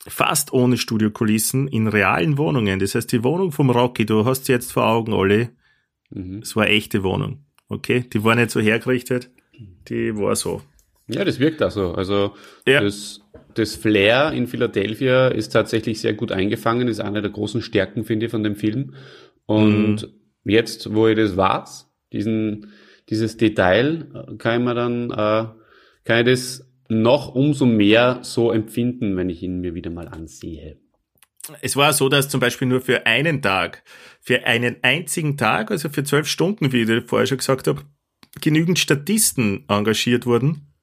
[0.08, 2.80] fast ohne Studiokulissen in realen Wohnungen.
[2.80, 5.50] Das heißt, die Wohnung vom Rocky, du hast sie jetzt vor Augen alle,
[6.10, 6.40] mhm.
[6.40, 7.46] es war eine echte Wohnung.
[7.70, 9.32] Okay, die war nicht so hergerichtet,
[9.88, 10.62] die war so.
[11.08, 11.94] Ja, das wirkt auch so.
[11.94, 12.34] Also
[12.68, 12.82] ja.
[12.82, 13.22] das,
[13.56, 18.28] das Flair in Philadelphia ist tatsächlich sehr gut eingefangen, ist eine der großen Stärken, finde
[18.28, 18.94] ich, von dem Film.
[19.46, 20.52] Und mhm.
[20.52, 22.68] jetzt, wo ich das weiß, diesen,
[23.10, 25.46] dieses Detail, kann ich mir dann äh,
[26.04, 30.78] kann ich das noch umso mehr so empfinden, wenn ich ihn mir wieder mal ansehe.
[31.62, 33.84] Es war so, dass zum Beispiel nur für einen Tag,
[34.22, 37.82] für einen einzigen Tag, also für zwölf Stunden, wie ich vorher schon gesagt habe,
[38.42, 40.74] genügend Statisten engagiert wurden,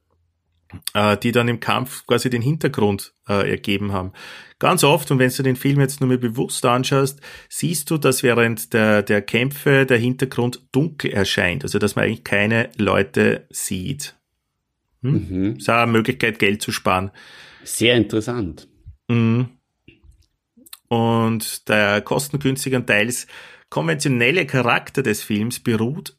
[0.93, 4.13] äh, die dann im Kampf quasi den Hintergrund äh, ergeben haben.
[4.59, 8.23] Ganz oft, und wenn du den Film jetzt nur mal bewusst anschaust, siehst du, dass
[8.23, 14.20] während der, der Kämpfe der Hintergrund dunkel erscheint, also dass man eigentlich keine Leute sieht.
[15.03, 15.13] Hm?
[15.13, 15.55] Mhm.
[15.55, 17.11] Das ist auch eine Möglichkeit, Geld zu sparen.
[17.65, 18.69] Sehr interessant.
[19.09, 19.49] Mhm.
[20.89, 23.27] Und der kostengünstige und teils
[23.69, 26.17] konventionelle Charakter des Films beruht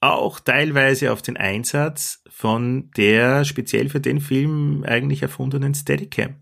[0.00, 6.36] auch teilweise auf den Einsatz von der speziell für den Film eigentlich erfundenen Steadicam.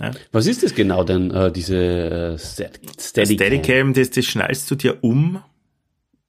[0.00, 0.12] Ja.
[0.30, 2.94] Was ist das genau denn, äh, diese äh, Steadicam?
[3.00, 5.42] Steadicam, das, das schnallst du dir um.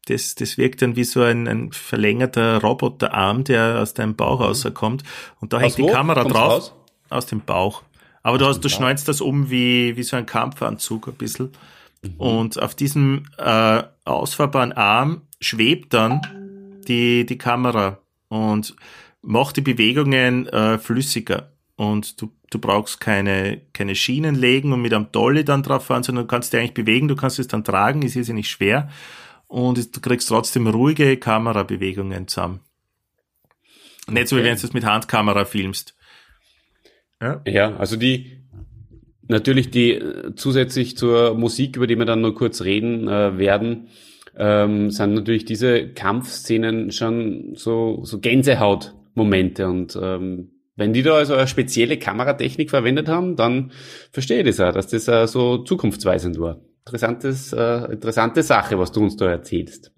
[0.10, 4.46] Das, das wirkt dann wie so ein, ein verlängerter Roboterarm, der aus deinem Bauch mhm.
[4.46, 5.04] rauskommt.
[5.40, 6.54] Und da hängt die Kamera Kommt's drauf.
[6.54, 6.74] Raus?
[7.10, 7.84] Aus dem Bauch.
[8.24, 11.52] Aber aus du hast, du schnallst das um wie, wie so ein Kampfanzug ein bisschen.
[12.02, 12.14] Mhm.
[12.18, 16.22] Und auf diesem äh, ausfahrbaren Arm schwebt dann
[16.88, 18.76] die, die Kamera und
[19.22, 21.52] macht die Bewegungen äh, flüssiger.
[21.76, 26.04] Und du, du brauchst keine, keine Schienen legen und mit einem Dolly dann drauf fahren,
[26.04, 28.90] sondern du kannst dich eigentlich bewegen, du kannst es dann tragen, ist ja nicht schwer.
[29.48, 32.60] Und du kriegst trotzdem ruhige Kamerabewegungen zusammen.
[34.08, 34.14] Okay.
[34.20, 35.96] Nicht so, wie wenn du es mit Handkamera filmst.
[37.22, 38.44] Ja, ja also die,
[39.28, 43.88] natürlich die äh, zusätzlich zur Musik, über die wir dann nur kurz reden äh, werden,
[44.38, 51.34] ähm, sind natürlich diese Kampfszenen schon so, so Gänsehautmomente und ähm, wenn die da also
[51.34, 53.72] eine spezielle Kameratechnik verwendet haben, dann
[54.12, 56.62] verstehe ich das auch, dass das äh, so zukunftsweisend war.
[56.88, 59.92] Interessantes, äh, interessante Sache, was du uns da erzählst.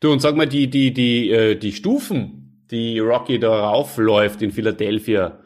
[0.00, 4.50] Du, und sag mal, die, die, die, äh, die Stufen, die Rocky da raufläuft in
[4.50, 5.38] Philadelphia,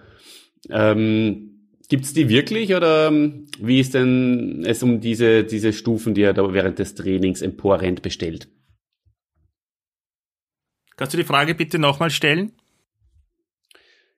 [0.70, 1.46] ähm,
[1.88, 6.34] Gibt's die wirklich oder ähm, wie ist denn es um diese, diese Stufen, die er
[6.34, 8.48] da während des Trainings emporrennt, bestellt?
[10.96, 12.52] Kannst du die Frage bitte nochmal stellen?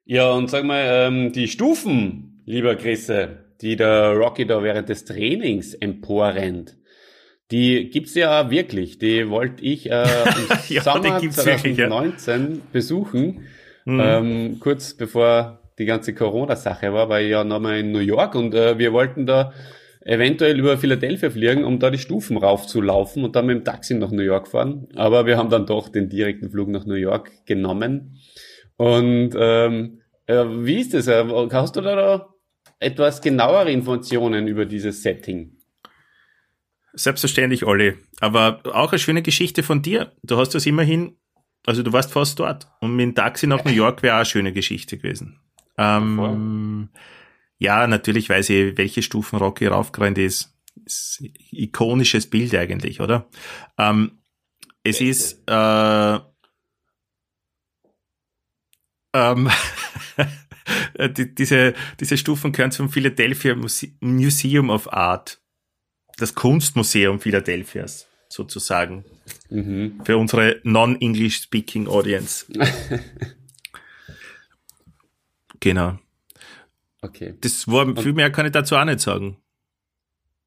[0.06, 5.04] Ja, und sag mal, ähm, die Stufen, lieber Chrisse, die der Rocky da während des
[5.04, 6.76] Trainings emporrennt,
[7.50, 8.98] die gibt's ja wirklich.
[8.98, 12.62] Die wollte ich äh, im ja, Sommer 2019 wirklich, ja.
[12.72, 13.42] besuchen,
[13.84, 14.00] mhm.
[14.00, 18.54] ähm, kurz bevor die ganze Corona-Sache war, war ich ja nochmal in New York und
[18.54, 19.52] äh, wir wollten da
[20.00, 24.10] eventuell über Philadelphia fliegen, um da die Stufen raufzulaufen und dann mit dem Taxi nach
[24.10, 24.88] New York fahren.
[24.96, 28.18] Aber wir haben dann doch den direkten Flug nach New York genommen.
[28.76, 31.08] Und ähm, äh, wie ist das?
[31.08, 32.28] Äh, hast du da
[32.80, 35.56] etwas genauere Informationen über dieses Setting?
[36.92, 37.96] Selbstverständlich, Olli.
[38.20, 40.12] Aber auch eine schöne Geschichte von dir.
[40.22, 41.16] Du hast das immerhin,
[41.66, 42.68] also du warst fast dort.
[42.80, 45.40] Und mit dem Taxi nach New York wäre auch eine schöne Geschichte gewesen.
[45.76, 46.88] Ähm,
[47.58, 50.56] ja, natürlich weiß ich, welche Stufen Rocky raufgerannt ist.
[50.84, 53.28] ist ikonisches Bild eigentlich, oder?
[53.78, 54.18] Ähm,
[54.82, 56.18] es ist äh,
[59.14, 59.50] ähm,
[61.08, 63.56] die, diese, diese Stufen gehören zum Philadelphia
[64.00, 65.40] Museum of Art,
[66.16, 69.04] das Kunstmuseum Philadelphias sozusagen.
[69.50, 70.00] Mhm.
[70.04, 72.46] Für unsere non-English speaking Audience.
[75.60, 75.98] Genau.
[77.02, 77.34] Okay.
[77.40, 79.36] Das war, viel mehr kann ich dazu auch nicht sagen.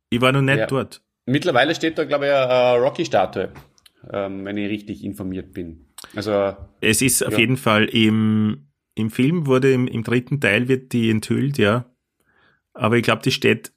[0.09, 0.67] Ich war noch nicht ja.
[0.67, 1.01] dort.
[1.25, 3.51] Mittlerweile steht da, glaube ich, eine Rocky-Statue,
[4.11, 5.85] ähm, wenn ich richtig informiert bin.
[6.15, 6.55] Also.
[6.81, 7.27] Es ist ja.
[7.27, 11.85] auf jeden Fall im, im Film wurde im, im dritten Teil wird die enthüllt, ja.
[12.73, 13.71] Aber ich glaube, die steht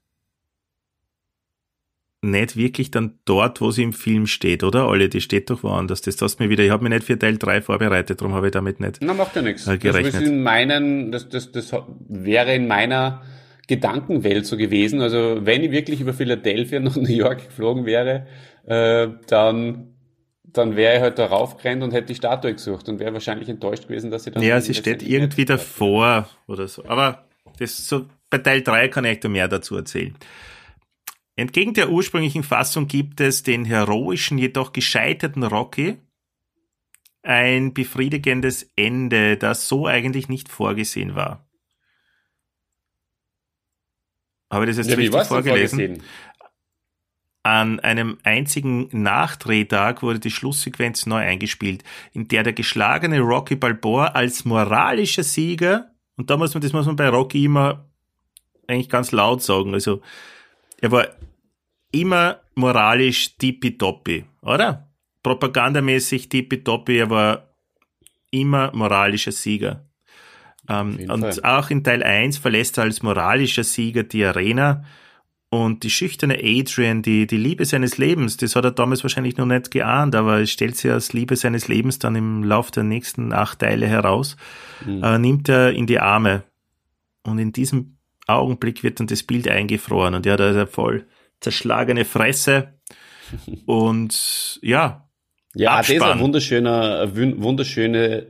[2.24, 4.88] nicht wirklich dann dort, wo sie im Film steht, oder?
[4.88, 6.00] Alle, die steht doch woanders.
[6.00, 8.52] Das hast mir wieder, ich habe mich nicht für Teil 3 vorbereitet, darum habe ich
[8.52, 9.66] damit nicht Na, macht ja nichts.
[9.66, 10.14] Äh, gerechnet.
[10.14, 11.72] Das, in meinen, das, das, das
[12.08, 13.22] wäre in meiner
[13.68, 15.00] Gedankenwelt so gewesen.
[15.00, 18.26] Also wenn ich wirklich über Philadelphia nach New York geflogen wäre,
[18.66, 19.93] äh, dann
[20.56, 23.88] dann wäre ich halt da raufgerannt und hätte die Statue gesucht und wäre wahrscheinlich enttäuscht
[23.88, 24.42] gewesen, dass sie dann...
[24.42, 26.84] Ja, sie steht irgendwie davor oder so.
[26.86, 27.24] Aber
[27.58, 30.16] das so, bei Teil 3 kann ich da mehr dazu erzählen.
[31.36, 35.98] Entgegen der ursprünglichen Fassung gibt es den heroischen, jedoch gescheiterten Rocky
[37.22, 41.48] ein befriedigendes Ende, das so eigentlich nicht vorgesehen war.
[44.50, 46.02] Habe ich das jetzt ja, richtig vorgelesen?
[47.44, 54.06] An einem einzigen Nachdrehtag wurde die Schlusssequenz neu eingespielt, in der der geschlagene Rocky Balboa
[54.06, 57.90] als moralischer Sieger, und da muss man, das muss man bei Rocky immer
[58.66, 60.00] eigentlich ganz laut sagen, also
[60.80, 61.06] er war
[61.92, 64.90] immer moralisch tippitoppi, oder?
[65.22, 67.54] Propagandamäßig tippitoppi, er war
[68.30, 69.86] immer moralischer Sieger.
[70.66, 71.44] Ähm, und Fall.
[71.44, 74.84] auch in Teil 1 verlässt er als moralischer Sieger die Arena.
[75.62, 79.46] Und die schüchterne Adrian, die, die Liebe seines Lebens, das hat er damals wahrscheinlich noch
[79.46, 83.32] nicht geahnt, aber es stellt sich als Liebe seines Lebens dann im Lauf der nächsten
[83.32, 84.36] acht Teile heraus,
[84.86, 86.42] äh, nimmt er in die Arme.
[87.22, 91.06] Und in diesem Augenblick wird dann das Bild eingefroren und ja, da ist er voll
[91.40, 92.74] zerschlagene Fresse.
[93.66, 95.08] Und ja,
[95.54, 96.12] Ja, das ist Abspann.
[96.12, 98.26] eine wunderschöne, eine wun- wunderschöne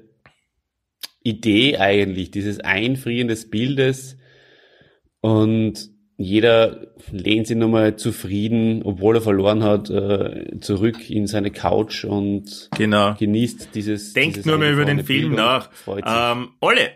[1.22, 4.16] Idee eigentlich, dieses Einfrieren des Bildes
[5.20, 12.04] und jeder lehnt sich nochmal zufrieden, obwohl er verloren hat, äh, zurück in seine Couch
[12.04, 13.14] und genau.
[13.14, 14.12] genießt dieses.
[14.12, 15.70] Denkt dieses nur mal über den Film Bild und nach.
[15.86, 16.92] Ähm, Olle,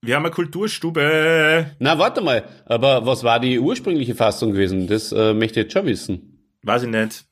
[0.00, 1.74] wir haben eine Kulturstube.
[1.78, 4.86] Na, warte mal, aber was war die ursprüngliche Fassung gewesen?
[4.86, 6.44] Das äh, möchte ich jetzt schon wissen.
[6.62, 7.24] Weiß ich nicht.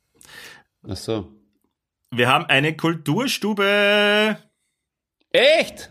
[0.88, 1.28] Ach so.
[2.10, 4.38] Wir haben eine Kulturstube.
[5.30, 5.90] Echt?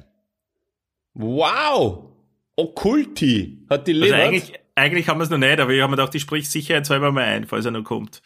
[1.13, 2.11] Wow!
[2.57, 4.17] Okkulti hat die Also Leber.
[4.17, 7.11] eigentlich, eigentlich haben wir es noch nicht, aber ich habe mir gedacht, ich sprich sicherheitshalber
[7.11, 8.21] mal ein, falls er noch kommt.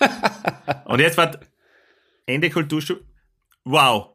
[0.86, 1.38] Und jetzt war
[2.26, 3.04] Ende Kulturstube.
[3.64, 4.10] Wow.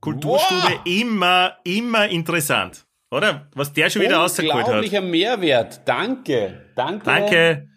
[0.00, 0.80] Kulturstube Wow.
[0.84, 2.86] immer, immer interessant.
[3.10, 3.48] Oder?
[3.54, 4.64] Was der schon wieder rausgeholt hat.
[4.64, 5.82] Unglaublicher Mehrwert.
[5.86, 6.70] Danke.
[6.74, 7.04] Danke.
[7.04, 7.68] Danke,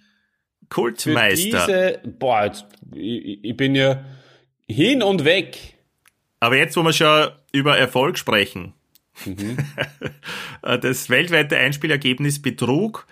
[0.62, 1.66] Für Kultmeister.
[1.68, 4.04] diese, boah, jetzt, ich, ich bin ja
[4.68, 5.58] hin und weg.
[6.40, 8.74] Aber jetzt, wo wir schon über Erfolg sprechen,
[9.26, 9.58] Mhm.
[10.62, 13.08] das weltweite Einspielergebnis betrug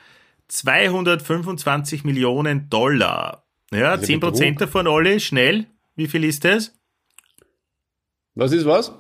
[0.48, 3.46] 225 Millionen Dollar.
[3.72, 4.74] Ja, Also 10 Prozent Betrug?
[4.74, 5.66] davon, Olli, schnell.
[5.96, 6.74] Wie viel ist das?
[8.36, 8.94] Was ist was?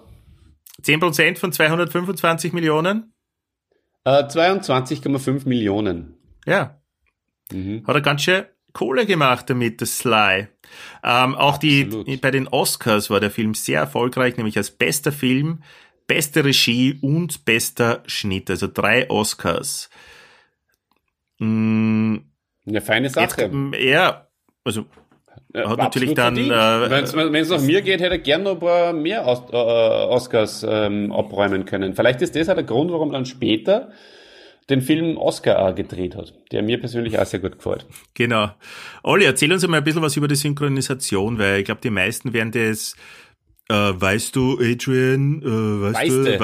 [0.81, 3.13] 10 Prozent von 225 Millionen?
[4.03, 6.17] Äh, 22,5 Millionen.
[6.45, 6.79] Ja,
[7.51, 7.83] Mhm.
[7.85, 10.47] hat er ganz schön Kohle gemacht damit, das Sly.
[11.03, 11.85] Ähm, auch die,
[12.21, 15.61] bei den Oscars war der Film sehr erfolgreich, nämlich als bester Film,
[16.07, 19.89] beste Regie und bester Schnitt, also drei Oscars.
[21.39, 22.17] Mm,
[22.67, 23.43] Eine feine Jetzt, Sache.
[23.43, 24.27] ähm, ja,
[24.63, 24.85] also
[25.53, 28.93] hat natürlich dann, äh, Wenn es nach mir geht, hätte er gern noch ein paar
[28.93, 31.93] mehr Os äh, Oscars ähm, abräumen können.
[31.93, 33.91] Vielleicht ist das auch der Grund, warum er dann später
[34.69, 37.85] den Film Oscar auch gedreht hat, der mir persönlich auch sehr gut gefällt.
[38.15, 38.49] genau.
[39.03, 42.33] Olli, erzähl uns mal ein bisschen was über die Synchronisation, weil ich glaube, die meisten
[42.33, 42.95] werden das,
[43.69, 45.45] äh, weißt du, Adrian, äh,
[45.93, 46.23] weißt Weißte.
[46.23, 46.39] du,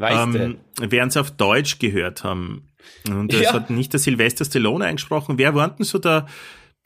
[0.00, 2.68] weißt du, ähm, werden es auf Deutsch gehört haben.
[3.08, 3.52] Und das Ja.
[3.54, 5.38] hat nicht der Sylvester Stallone eingesprochen.
[5.38, 6.26] Wer war denn so da?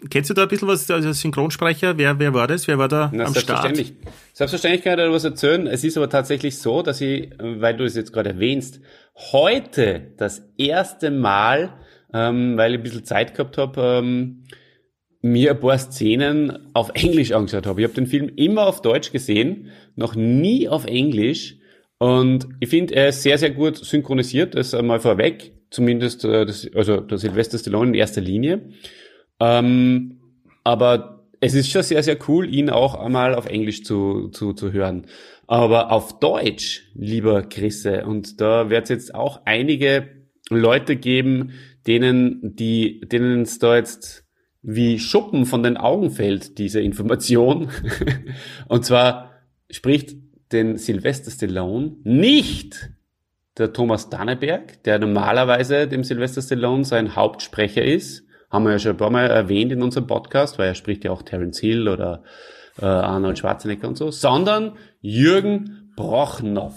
[0.08, 1.98] Kennst du da ein bisschen was, also Synchronsprecher?
[1.98, 2.66] Wer, wer war das?
[2.66, 3.34] Wer war da Na, am Start?
[3.34, 3.92] selbstverständlich.
[4.32, 5.66] Selbstverständlich kann ich dir was erzählen.
[5.66, 8.80] Es ist aber tatsächlich so, dass ich, weil du es jetzt gerade erwähnst,
[9.32, 11.74] heute das erste Mal,
[12.14, 14.44] ähm, weil ich ein bisschen Zeit gehabt habe, ähm,
[15.22, 17.80] mir ein paar Szenen auf Englisch angeschaut habe.
[17.80, 21.56] Ich habe den Film immer auf Deutsch gesehen, noch nie auf Englisch.
[21.98, 25.52] Und ich finde, er ist sehr, sehr gut synchronisiert, das einmal vorweg.
[25.70, 28.70] Zumindest, äh, das, also der Sylvester Stallone in erster Linie.
[29.38, 30.20] Ähm,
[30.64, 34.72] aber es ist schon sehr, sehr cool, ihn auch einmal auf Englisch zu, zu, zu
[34.72, 35.06] hören.
[35.46, 40.09] Aber auf Deutsch, lieber Chrisse, und da wird es jetzt auch einige
[40.48, 41.52] Leute geben,
[41.87, 44.30] denen, die, denen es da jetzt
[44.62, 47.70] wie Schuppen von den Augen fällt, diese Information.
[48.68, 49.31] und zwar
[49.70, 50.16] spricht
[50.53, 52.90] den Sylvester Stallone nicht
[53.57, 58.25] der Thomas Danneberg, der normalerweise dem Sylvester Stallone sein Hauptsprecher ist.
[58.51, 61.11] Haben wir ja schon ein paar Mal erwähnt in unserem Podcast, weil er spricht ja
[61.12, 62.25] auch Terence Hill oder
[62.81, 66.75] äh, Arnold Schwarzenegger und so, sondern Jürgen Brochnow.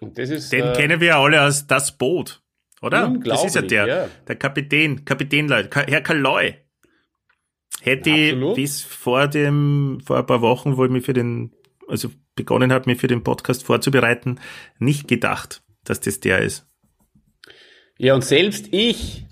[0.00, 2.42] Und das ist Den äh, kennen wir ja alle als das Boot,
[2.82, 3.14] oder?
[3.24, 4.08] Das ist ja der, ja.
[4.26, 6.54] der Kapitän, Kapitän, Leute, Ka- Herr Kaloi.
[7.80, 8.56] Hätte ich Absolut.
[8.56, 11.52] bis vor dem, vor ein paar Wochen, wo ich mich für den,
[11.86, 14.40] also begonnen habe, mich für den Podcast vorzubereiten,
[14.78, 16.66] nicht gedacht, dass das der ist.
[17.98, 19.26] Ja, und selbst ich,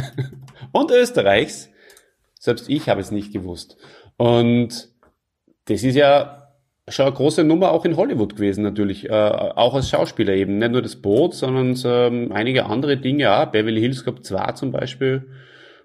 [0.72, 1.70] und Österreichs,
[2.38, 3.76] selbst ich habe es nicht gewusst.
[4.16, 4.90] Und
[5.66, 6.39] das ist ja
[6.90, 10.58] schon eine große Nummer auch in Hollywood gewesen natürlich, äh, auch als Schauspieler eben.
[10.58, 13.46] Nicht nur das Boot, sondern ähm, einige andere Dinge auch.
[13.46, 15.28] Beverly Hills Cop 2 zum Beispiel.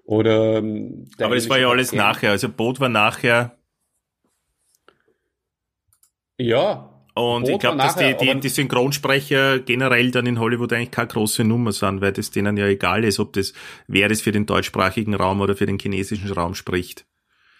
[0.06, 3.58] Oder ähm, Aber das war ja alles nachher, also Boot war nachher
[6.38, 6.92] Ja.
[7.16, 10.92] und Boot ich glaube, dass die, nachher, die, die Synchronsprecher generell dann in Hollywood eigentlich
[10.92, 13.54] keine große Nummer sind, weil das denen ja egal ist, ob das,
[13.88, 17.06] wer das für den deutschsprachigen Raum oder für den chinesischen Raum spricht.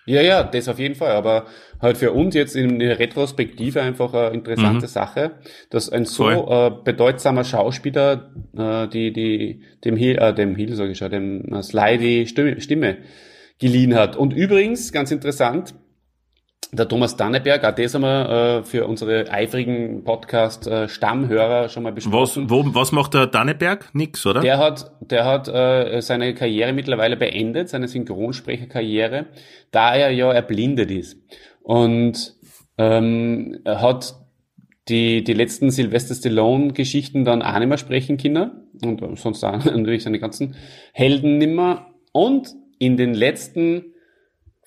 [0.06, 1.12] Ja, ja, das auf jeden Fall.
[1.12, 1.46] Aber
[1.82, 4.90] halt für uns jetzt in der Retrospektive einfach eine interessante mhm.
[4.90, 5.32] Sache,
[5.70, 10.92] dass ein so äh, bedeutsamer Schauspieler äh, die, die, dem Hill, äh, dem Hill, sage
[10.92, 12.98] ich schon, dem äh, Sly die Stimme, Stimme
[13.60, 14.16] geliehen hat.
[14.16, 15.74] Und übrigens, ganz interessant,
[16.72, 22.22] der Thomas Danneberg, auch das haben wir äh, für unsere eifrigen Podcast-Stammhörer schon mal besprochen.
[22.22, 23.90] Was, wo, was macht der Danneberg?
[23.94, 24.42] Nix, oder?
[24.42, 29.28] Der hat, der hat äh, seine Karriere mittlerweile beendet, seine Synchronsprecherkarriere,
[29.72, 31.18] da er ja erblindet ist.
[31.62, 32.36] Und
[32.78, 34.16] ähm, er hat
[34.90, 38.52] die, die letzten Sylvester Stallone-Geschichten dann auch nicht mehr sprechen können
[38.84, 40.56] und sonst auch natürlich seine ganzen
[40.94, 41.88] Helden nimmer.
[42.12, 43.95] Und in den letzten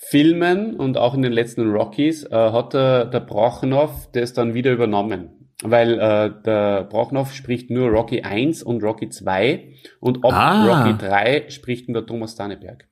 [0.01, 4.73] Filmen und auch in den letzten Rockies äh, hat der, der Brochnov das dann wieder
[4.73, 5.51] übernommen.
[5.63, 10.85] Weil äh, der Brochnov spricht nur Rocky 1 und Rocky 2 und ab ah.
[10.85, 12.87] Rocky 3 spricht der Thomas Danneberg.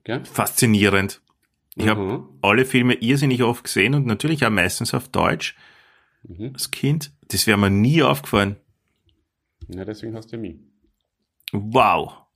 [0.00, 0.20] Okay?
[0.24, 1.22] Faszinierend.
[1.76, 1.88] Ich mhm.
[1.88, 5.56] habe alle Filme irrsinnig oft gesehen und natürlich auch meistens auf Deutsch.
[6.24, 6.50] Mhm.
[6.52, 7.12] Als Kind.
[7.28, 8.56] Das wäre mir nie aufgefallen.
[9.68, 10.56] Ja, deswegen hast du mich.
[11.52, 12.26] Wow.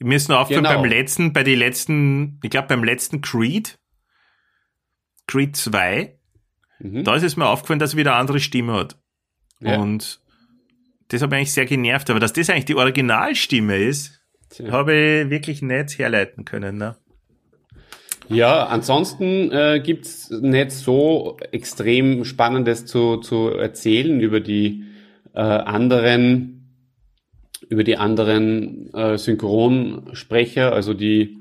[0.00, 0.80] Mir ist nur aufgefallen genau.
[0.80, 3.78] beim letzten, bei den letzten, ich glaube beim letzten Creed,
[5.26, 6.18] Creed 2,
[6.78, 7.04] mhm.
[7.04, 8.96] da ist es mir aufgefallen, dass er wieder eine andere Stimme hat.
[9.60, 9.78] Ja.
[9.78, 10.20] Und
[11.08, 14.20] das hat mich eigentlich sehr genervt, aber dass das eigentlich die Originalstimme ist,
[14.56, 14.70] ja.
[14.70, 16.78] habe ich wirklich nicht herleiten können.
[16.78, 16.96] Ne?
[18.28, 24.84] Ja, ansonsten äh, gibt's nicht so extrem Spannendes zu, zu erzählen über die
[25.34, 26.57] äh, anderen
[27.68, 31.38] über die anderen äh, Synchronsprecher, also die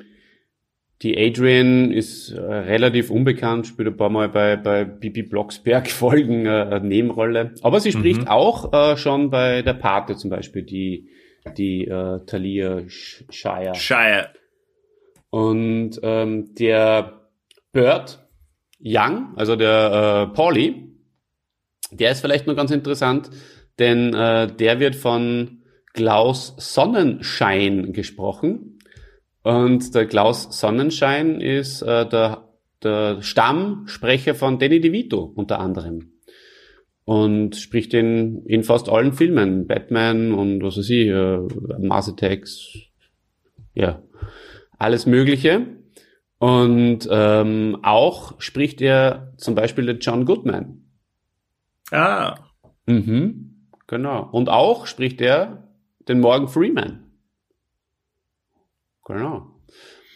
[1.03, 6.45] die Adrian ist äh, relativ unbekannt, spielt ein paar Mal bei, bei Bibi Blocksberg Folgen
[6.45, 7.53] äh, eine Nebenrolle.
[7.61, 8.28] Aber sie spricht mhm.
[8.28, 11.09] auch äh, schon bei der Pate zum Beispiel, die,
[11.55, 13.75] die äh, Talia Shire.
[13.75, 14.30] Shire.
[15.30, 17.30] Und ähm, der
[17.73, 18.25] Bird
[18.84, 20.95] Young, also der äh, Pauli,
[21.91, 23.30] der ist vielleicht noch ganz interessant,
[23.78, 25.57] denn äh, der wird von
[25.97, 28.77] Klaus Sonnenschein gesprochen.
[29.41, 32.49] Und der Klaus Sonnenschein ist äh, der,
[32.83, 36.11] der Stammsprecher von Danny DeVito unter anderem.
[37.03, 39.65] Und spricht in, in fast allen Filmen.
[39.65, 41.39] Batman und was weiß ich, äh,
[41.79, 42.77] Mars Attacks,
[43.73, 44.03] ja,
[44.77, 45.65] alles Mögliche.
[46.37, 50.83] Und ähm, auch spricht er zum Beispiel der John Goodman.
[51.89, 52.35] Ah.
[52.85, 54.29] Mhm, genau.
[54.31, 55.66] Und auch spricht er
[56.08, 57.12] den Morgan Freeman.
[59.05, 59.58] Genau.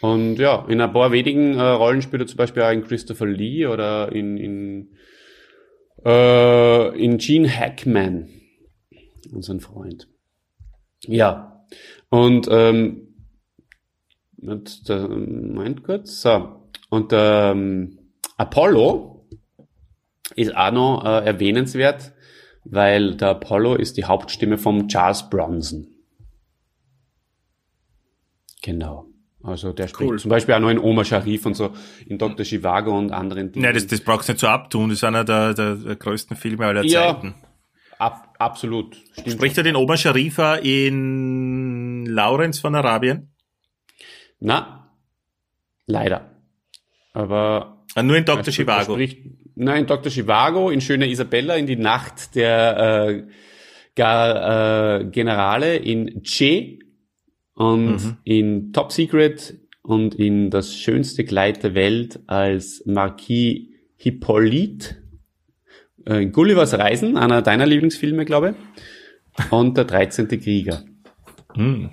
[0.02, 3.28] Und ja, in ein paar wenigen äh, Rollen spielt er zum Beispiel auch in Christopher
[3.28, 4.98] Lee oder in, in,
[6.04, 8.30] äh, in Gene Hackman,
[9.32, 10.08] unseren Freund.
[11.06, 11.66] Ja,
[12.10, 13.08] und ähm,
[14.42, 16.68] Moment kurz, so.
[16.90, 18.00] Und ähm,
[18.38, 19.28] Apollo
[20.36, 22.12] ist auch noch äh, erwähnenswert,
[22.64, 25.88] weil der Apollo ist die Hauptstimme vom Charles Bronson.
[28.62, 29.08] Genau.
[29.44, 30.20] Also der spricht cool.
[30.20, 31.72] zum Beispiel auch noch in Oma Sharif und so,
[32.06, 32.46] in Dr.
[32.46, 33.64] Chivago und anderen Dingen.
[33.64, 36.38] Nein, das, das brauchst du nicht so abtun, das ist einer der, der, der größten
[36.38, 37.34] Filme aller ja, Zeiten.
[37.98, 38.98] Ab, absolut.
[39.14, 39.32] Stimmt.
[39.32, 43.32] Spricht er den Oma Sharifa in Lawrence von Arabien?
[44.40, 44.92] Na,
[45.88, 46.32] leider.
[47.14, 47.84] Aber.
[47.96, 48.54] Ah, nur in Dr.
[48.54, 48.94] Chivago.
[48.94, 49.20] Spricht,
[49.56, 50.12] Nein, Dr.
[50.12, 53.24] Chivago, in Schöne Isabella, in die Nacht der äh,
[53.96, 56.80] Gar, äh, Generale, in Che
[57.54, 58.18] und mhm.
[58.24, 64.98] in Top Secret und in das schönste Kleid der Welt als Marquis Hippolyte.
[66.06, 69.52] Äh, Gullivers Reisen, einer deiner Lieblingsfilme, glaube ich.
[69.52, 70.28] Und der 13.
[70.28, 70.84] Krieger.
[71.56, 71.92] Mhm.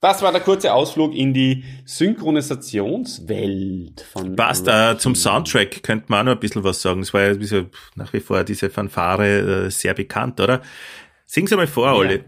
[0.00, 4.34] Das war der kurze Ausflug in die Synchronisationswelt von.
[4.34, 7.02] Passt, äh, zum Soundtrack könnte man auch noch ein bisschen was sagen.
[7.02, 7.34] Es war ja
[7.96, 10.62] nach wie vor diese Fanfare äh, sehr bekannt, oder?
[11.26, 12.24] Sing's einmal vor, Olli.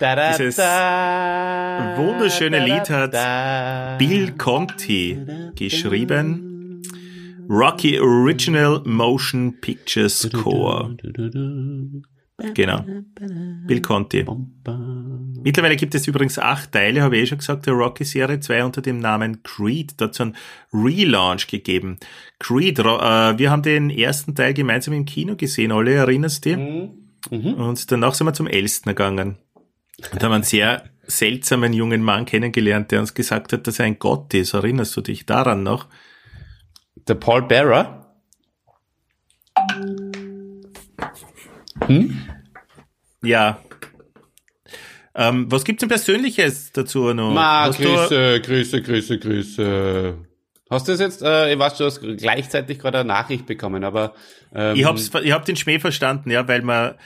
[0.00, 0.58] Dieses
[1.96, 5.18] wunderschöne Lied hat Bill Conti
[5.54, 6.82] geschrieben.
[7.48, 10.96] Rocky Original Motion Picture Score.
[12.54, 12.84] Genau.
[13.66, 14.26] Bill Conti.
[15.42, 18.82] Mittlerweile gibt es übrigens acht Teile, habe ich eh schon gesagt, der Rocky-Serie, zwei unter
[18.82, 19.94] dem Namen Creed.
[19.98, 20.36] Dazu ein
[20.72, 21.98] Relaunch gegeben.
[22.40, 26.56] Creed, äh, wir haben den ersten Teil gemeinsam im Kino gesehen, alle erinnerst du?
[26.56, 26.90] Mhm.
[27.30, 27.54] Mhm.
[27.54, 29.36] Und danach sind wir zum Elstner gegangen.
[30.12, 33.98] Und haben einen sehr seltsamen jungen Mann kennengelernt, der uns gesagt hat, dass er ein
[33.98, 34.54] Gott ist.
[34.54, 35.86] Erinnerst du dich daran noch?
[37.08, 38.14] Der Paul Bearer?
[41.86, 42.20] Hm?
[43.22, 43.58] Ja.
[45.14, 47.32] Ähm, was gibt's denn Persönliches dazu noch?
[47.32, 50.18] Ma, Hast Grüße, Grüße, Grüße, Grüße.
[50.68, 54.14] Hast du das jetzt, äh, ich weiß, du hast gleichzeitig gerade eine Nachricht bekommen, aber.
[54.52, 56.96] Ähm, ich hab's, ähm, ich hab den Schmäh verstanden, ja, weil man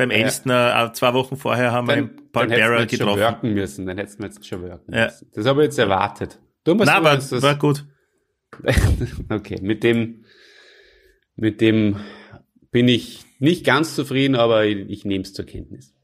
[0.00, 3.20] beim Elstner äh, zwei Wochen vorher haben wir dann, einen Paul Bearer jetzt schon getroffen.
[3.20, 5.04] worken müssen, dann hättest du jetzt schon worken Ja.
[5.06, 5.28] müssen.
[5.34, 6.38] Das habe ich jetzt erwartet.
[6.64, 7.84] Du musst Nein, du war, war gut.
[9.30, 10.24] okay, mit dem,
[11.36, 11.96] mit dem
[12.70, 15.94] bin ich nicht ganz zufrieden, aber ich, ich nehme es zur Kenntnis.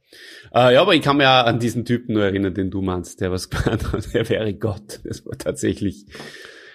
[0.55, 3.21] Äh, ja, aber ich kann mich ja an diesen Typen nur erinnern, den du meinst,
[3.21, 5.01] der was gemeint hat, er wäre Gott.
[5.05, 6.07] Das war tatsächlich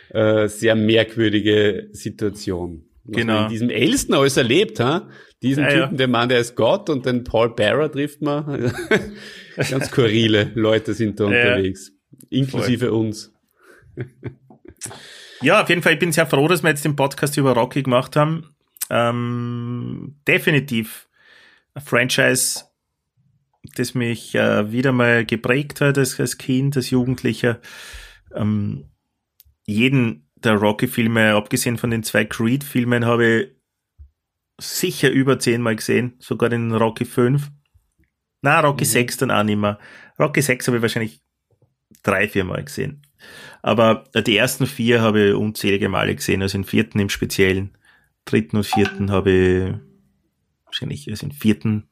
[0.10, 2.86] äh, sehr merkwürdige Situation.
[3.04, 3.44] Was Genau.
[3.44, 5.10] in diesem Elsten alles erlebt, ha?
[5.42, 5.84] Diesen Ja, ja.
[5.86, 8.72] Typen, der Mann, der ist Gott und den Paul Bearer trifft man.
[9.56, 11.30] Ganz skurrile Leute sind da Ja.
[11.54, 11.92] unterwegs.
[12.30, 13.34] Inklusive uns.
[15.44, 17.82] Ja, auf jeden Fall, ich bin sehr froh, dass wir jetzt den Podcast über Rocky
[17.82, 18.56] gemacht haben.
[18.92, 21.08] Ähm, definitiv
[21.74, 22.66] ein Franchise,
[23.76, 27.60] das mich äh, wieder mal geprägt hat als, als Kind, als Jugendlicher.
[28.36, 28.92] Ähm,
[29.66, 33.48] jeden der Rocky-Filme, abgesehen von den zwei Creed-Filmen, habe ich
[34.62, 37.50] sicher über zehnmal gesehen, sogar den Rocky 5.
[38.42, 39.80] Na, Rocky 6 dann auch nicht mehr.
[40.20, 41.22] Rocky 6 habe ich wahrscheinlich
[42.04, 43.02] drei, vier Mal gesehen.
[43.62, 47.78] Aber die ersten vier habe ich unzählige Male gesehen, also den vierten im Speziellen.
[48.26, 49.74] Dritten und vierten habe ich
[50.66, 51.88] wahrscheinlich, also den vierten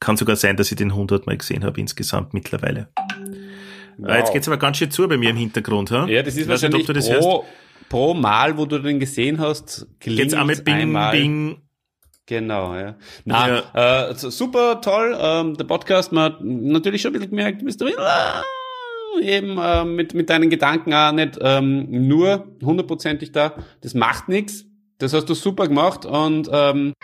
[0.00, 2.88] kann sogar sein, dass ich den 100 Mal gesehen habe insgesamt mittlerweile.
[4.02, 5.90] Ah, Jetzt geht's aber ganz schön zu bei mir im Hintergrund.
[5.90, 6.06] Ha?
[6.06, 7.28] Ja, das ist Ich weiß nicht, wahrscheinlich ob du das hörst.
[7.88, 11.12] Pro, Mal, wo du den gesehen hast, klingt Jetzt einmal Bing, einmal.
[11.12, 11.60] Bing.
[12.26, 12.96] Genau, ja.
[13.24, 17.60] Na, äh, so- super toll, ähm, der Podcast, man hat natürlich schon ein bisschen gemerkt,
[17.60, 18.42] du bist bisschen, ah,
[19.20, 23.54] eben äh, mit, mit deinen Gedanken auch nicht ähm, nur hundertprozentig da.
[23.82, 24.64] Das macht nichts.
[24.98, 26.94] Das hast du super gemacht und ähm,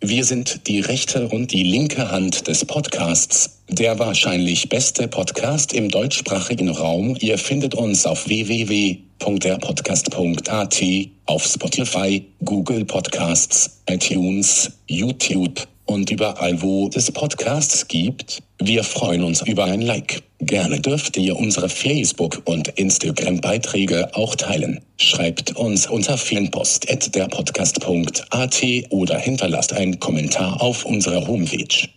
[0.00, 5.88] Wir sind die rechte und die linke Hand des Podcasts, der wahrscheinlich beste Podcast im
[5.88, 7.16] deutschsprachigen Raum.
[7.18, 10.82] Ihr findet uns auf www.derpodcast.at,
[11.26, 18.42] auf Spotify, Google Podcasts, iTunes, YouTube und überall, wo es Podcasts gibt.
[18.60, 20.22] Wir freuen uns über ein Like.
[20.40, 24.80] Gerne dürft ihr unsere Facebook- und Instagram-Beiträge auch teilen.
[24.98, 31.88] Schreibt uns unter fanpost.derpodcast.at oder hinterlasst einen Kommentar auf unserer Homepage.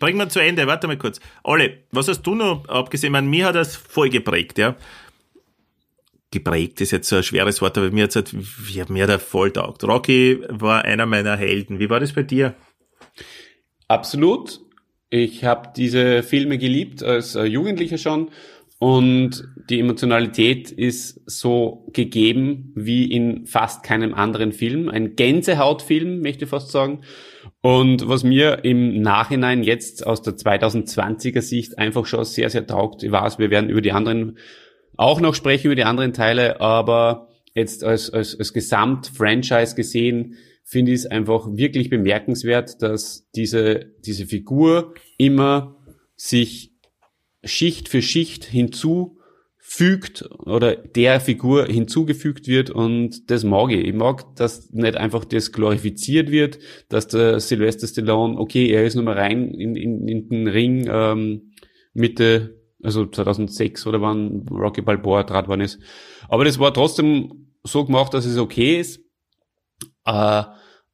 [0.00, 1.20] Bringen wir zu Ende, warte mal kurz.
[1.44, 3.10] Alle, was hast du noch abgesehen?
[3.10, 4.74] Ich meine, mir hat das voll geprägt, ja.
[6.32, 9.20] Geprägt ist jetzt so ein schweres Wort, aber mir hat halt, wie- mir hat er
[9.20, 9.84] voll taugt.
[9.84, 11.78] Rocky war einer meiner Helden.
[11.78, 12.54] Wie war das bei dir?
[13.88, 14.60] Absolut.
[15.10, 18.30] Ich habe diese Filme geliebt als äh, Jugendlicher schon
[18.78, 24.88] und die Emotionalität ist so gegeben wie in fast keinem anderen Film.
[24.88, 27.02] Ein Gänsehautfilm, möchte ich fast sagen.
[27.60, 33.02] Und was mir im Nachhinein jetzt aus der 2020er Sicht einfach schon sehr, sehr taugt,
[33.04, 34.38] ich weiß, wir werden über die anderen
[35.02, 40.92] auch noch sprechen, über die anderen Teile, aber jetzt als, als, als Gesamt-Franchise gesehen, finde
[40.92, 45.76] ich es einfach wirklich bemerkenswert, dass diese, diese Figur immer
[46.16, 46.72] sich
[47.44, 53.84] Schicht für Schicht hinzufügt oder der Figur hinzugefügt wird und das mag ich.
[53.84, 58.94] Ich mag, dass nicht einfach das glorifiziert wird, dass der Sylvester Stallone, okay, er ist
[58.94, 61.52] nochmal rein in, in, in den Ring ähm,
[61.92, 65.80] Mitte, also 2006 oder wann Rocky Balboa trat worden ist.
[66.28, 69.00] Aber das war trotzdem so gemacht, dass es okay ist.
[70.04, 70.42] Äh,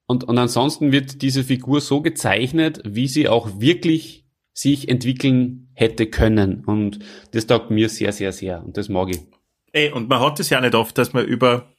[0.06, 6.06] und, und ansonsten wird diese Figur so gezeichnet, wie sie auch wirklich sich entwickeln hätte
[6.06, 6.64] können.
[6.64, 6.98] Und
[7.32, 8.64] das taugt mir sehr, sehr, sehr.
[8.64, 9.20] Und das mag ich.
[9.72, 11.72] Ey, und man hat es ja nicht oft, dass man über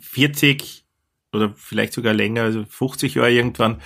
[0.00, 0.84] 40
[1.32, 3.80] oder vielleicht sogar länger, also 50 Jahre irgendwann,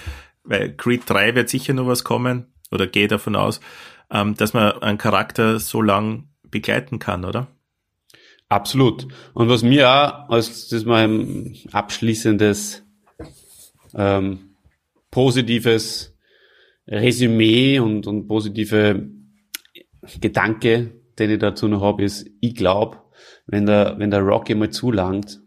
[0.45, 3.61] weil Creed 3 wird sicher noch was kommen, oder gehe davon aus,
[4.13, 7.49] ähm, dass man einen Charakter so lang begleiten kann, oder?
[8.49, 9.09] Absolut.
[9.33, 12.85] Und was mir auch als das mein abschließendes
[13.95, 14.57] ähm,
[15.11, 16.15] positives
[16.87, 19.09] Resümee und, und positive
[20.21, 22.99] Gedanke, den ich dazu noch habe, ist, ich glaube,
[23.47, 25.42] wenn der, wenn der Rocky mal zulangt,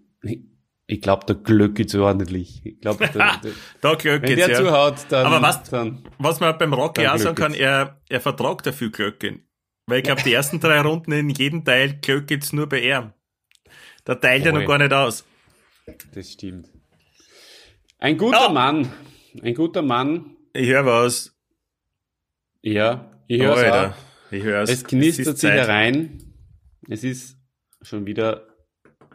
[0.87, 2.61] ich, glaube, der Glück ist ordentlich.
[2.65, 4.63] Ich glaube, der, der, Da Glück wenn jetzt, der ja.
[4.63, 8.65] zuhaut, dann, Aber was- dann Was man beim Rocky auch sagen kann, er, er vertragt
[8.67, 9.39] dafür Glöcke.
[9.87, 13.13] Weil ich glaube, die ersten drei Runden in jedem Teil Glück geht's nur bei ihm.
[14.03, 15.25] Da teilt er noch gar nicht aus.
[16.13, 16.67] das stimmt.
[17.99, 18.49] Ein guter Ja.
[18.49, 18.91] Mann,
[19.41, 21.35] ein guter Mann, Ich höre was.
[22.61, 23.97] ja, ich höre Alter.
[24.31, 26.21] Ich höre Es knistert sich herein.
[26.89, 27.37] Es ist
[27.81, 28.47] schon wieder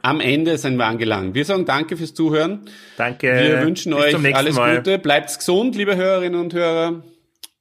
[0.03, 1.35] am Ende sind wir angelangt.
[1.35, 2.61] Wir sagen danke fürs Zuhören.
[2.97, 3.27] Danke.
[3.27, 4.77] Wir wünschen Bis euch alles Mal.
[4.79, 4.99] Gute.
[4.99, 7.03] Bleibt gesund, liebe Hörerinnen und Hörer.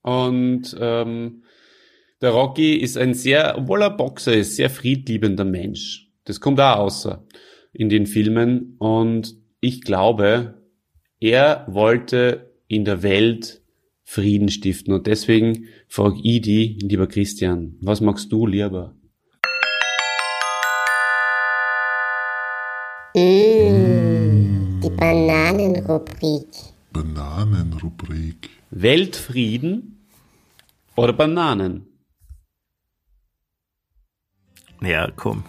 [0.01, 1.43] Und ähm,
[2.21, 6.07] der Rocky ist ein sehr, obwohl er Boxer ist, sehr friedliebender Mensch.
[6.25, 7.25] Das kommt auch außer
[7.73, 8.75] in den Filmen.
[8.79, 10.55] Und ich glaube,
[11.19, 13.61] er wollte in der Welt
[14.03, 14.93] Frieden stiften.
[14.93, 18.95] Und deswegen frage ich die, lieber Christian, was magst du lieber?
[23.15, 26.47] Mmh, die Bananenrubrik.
[26.93, 28.49] Bananenrubrik.
[28.69, 30.05] Weltfrieden
[30.95, 31.87] oder Bananen?
[34.81, 35.43] Ja, komm.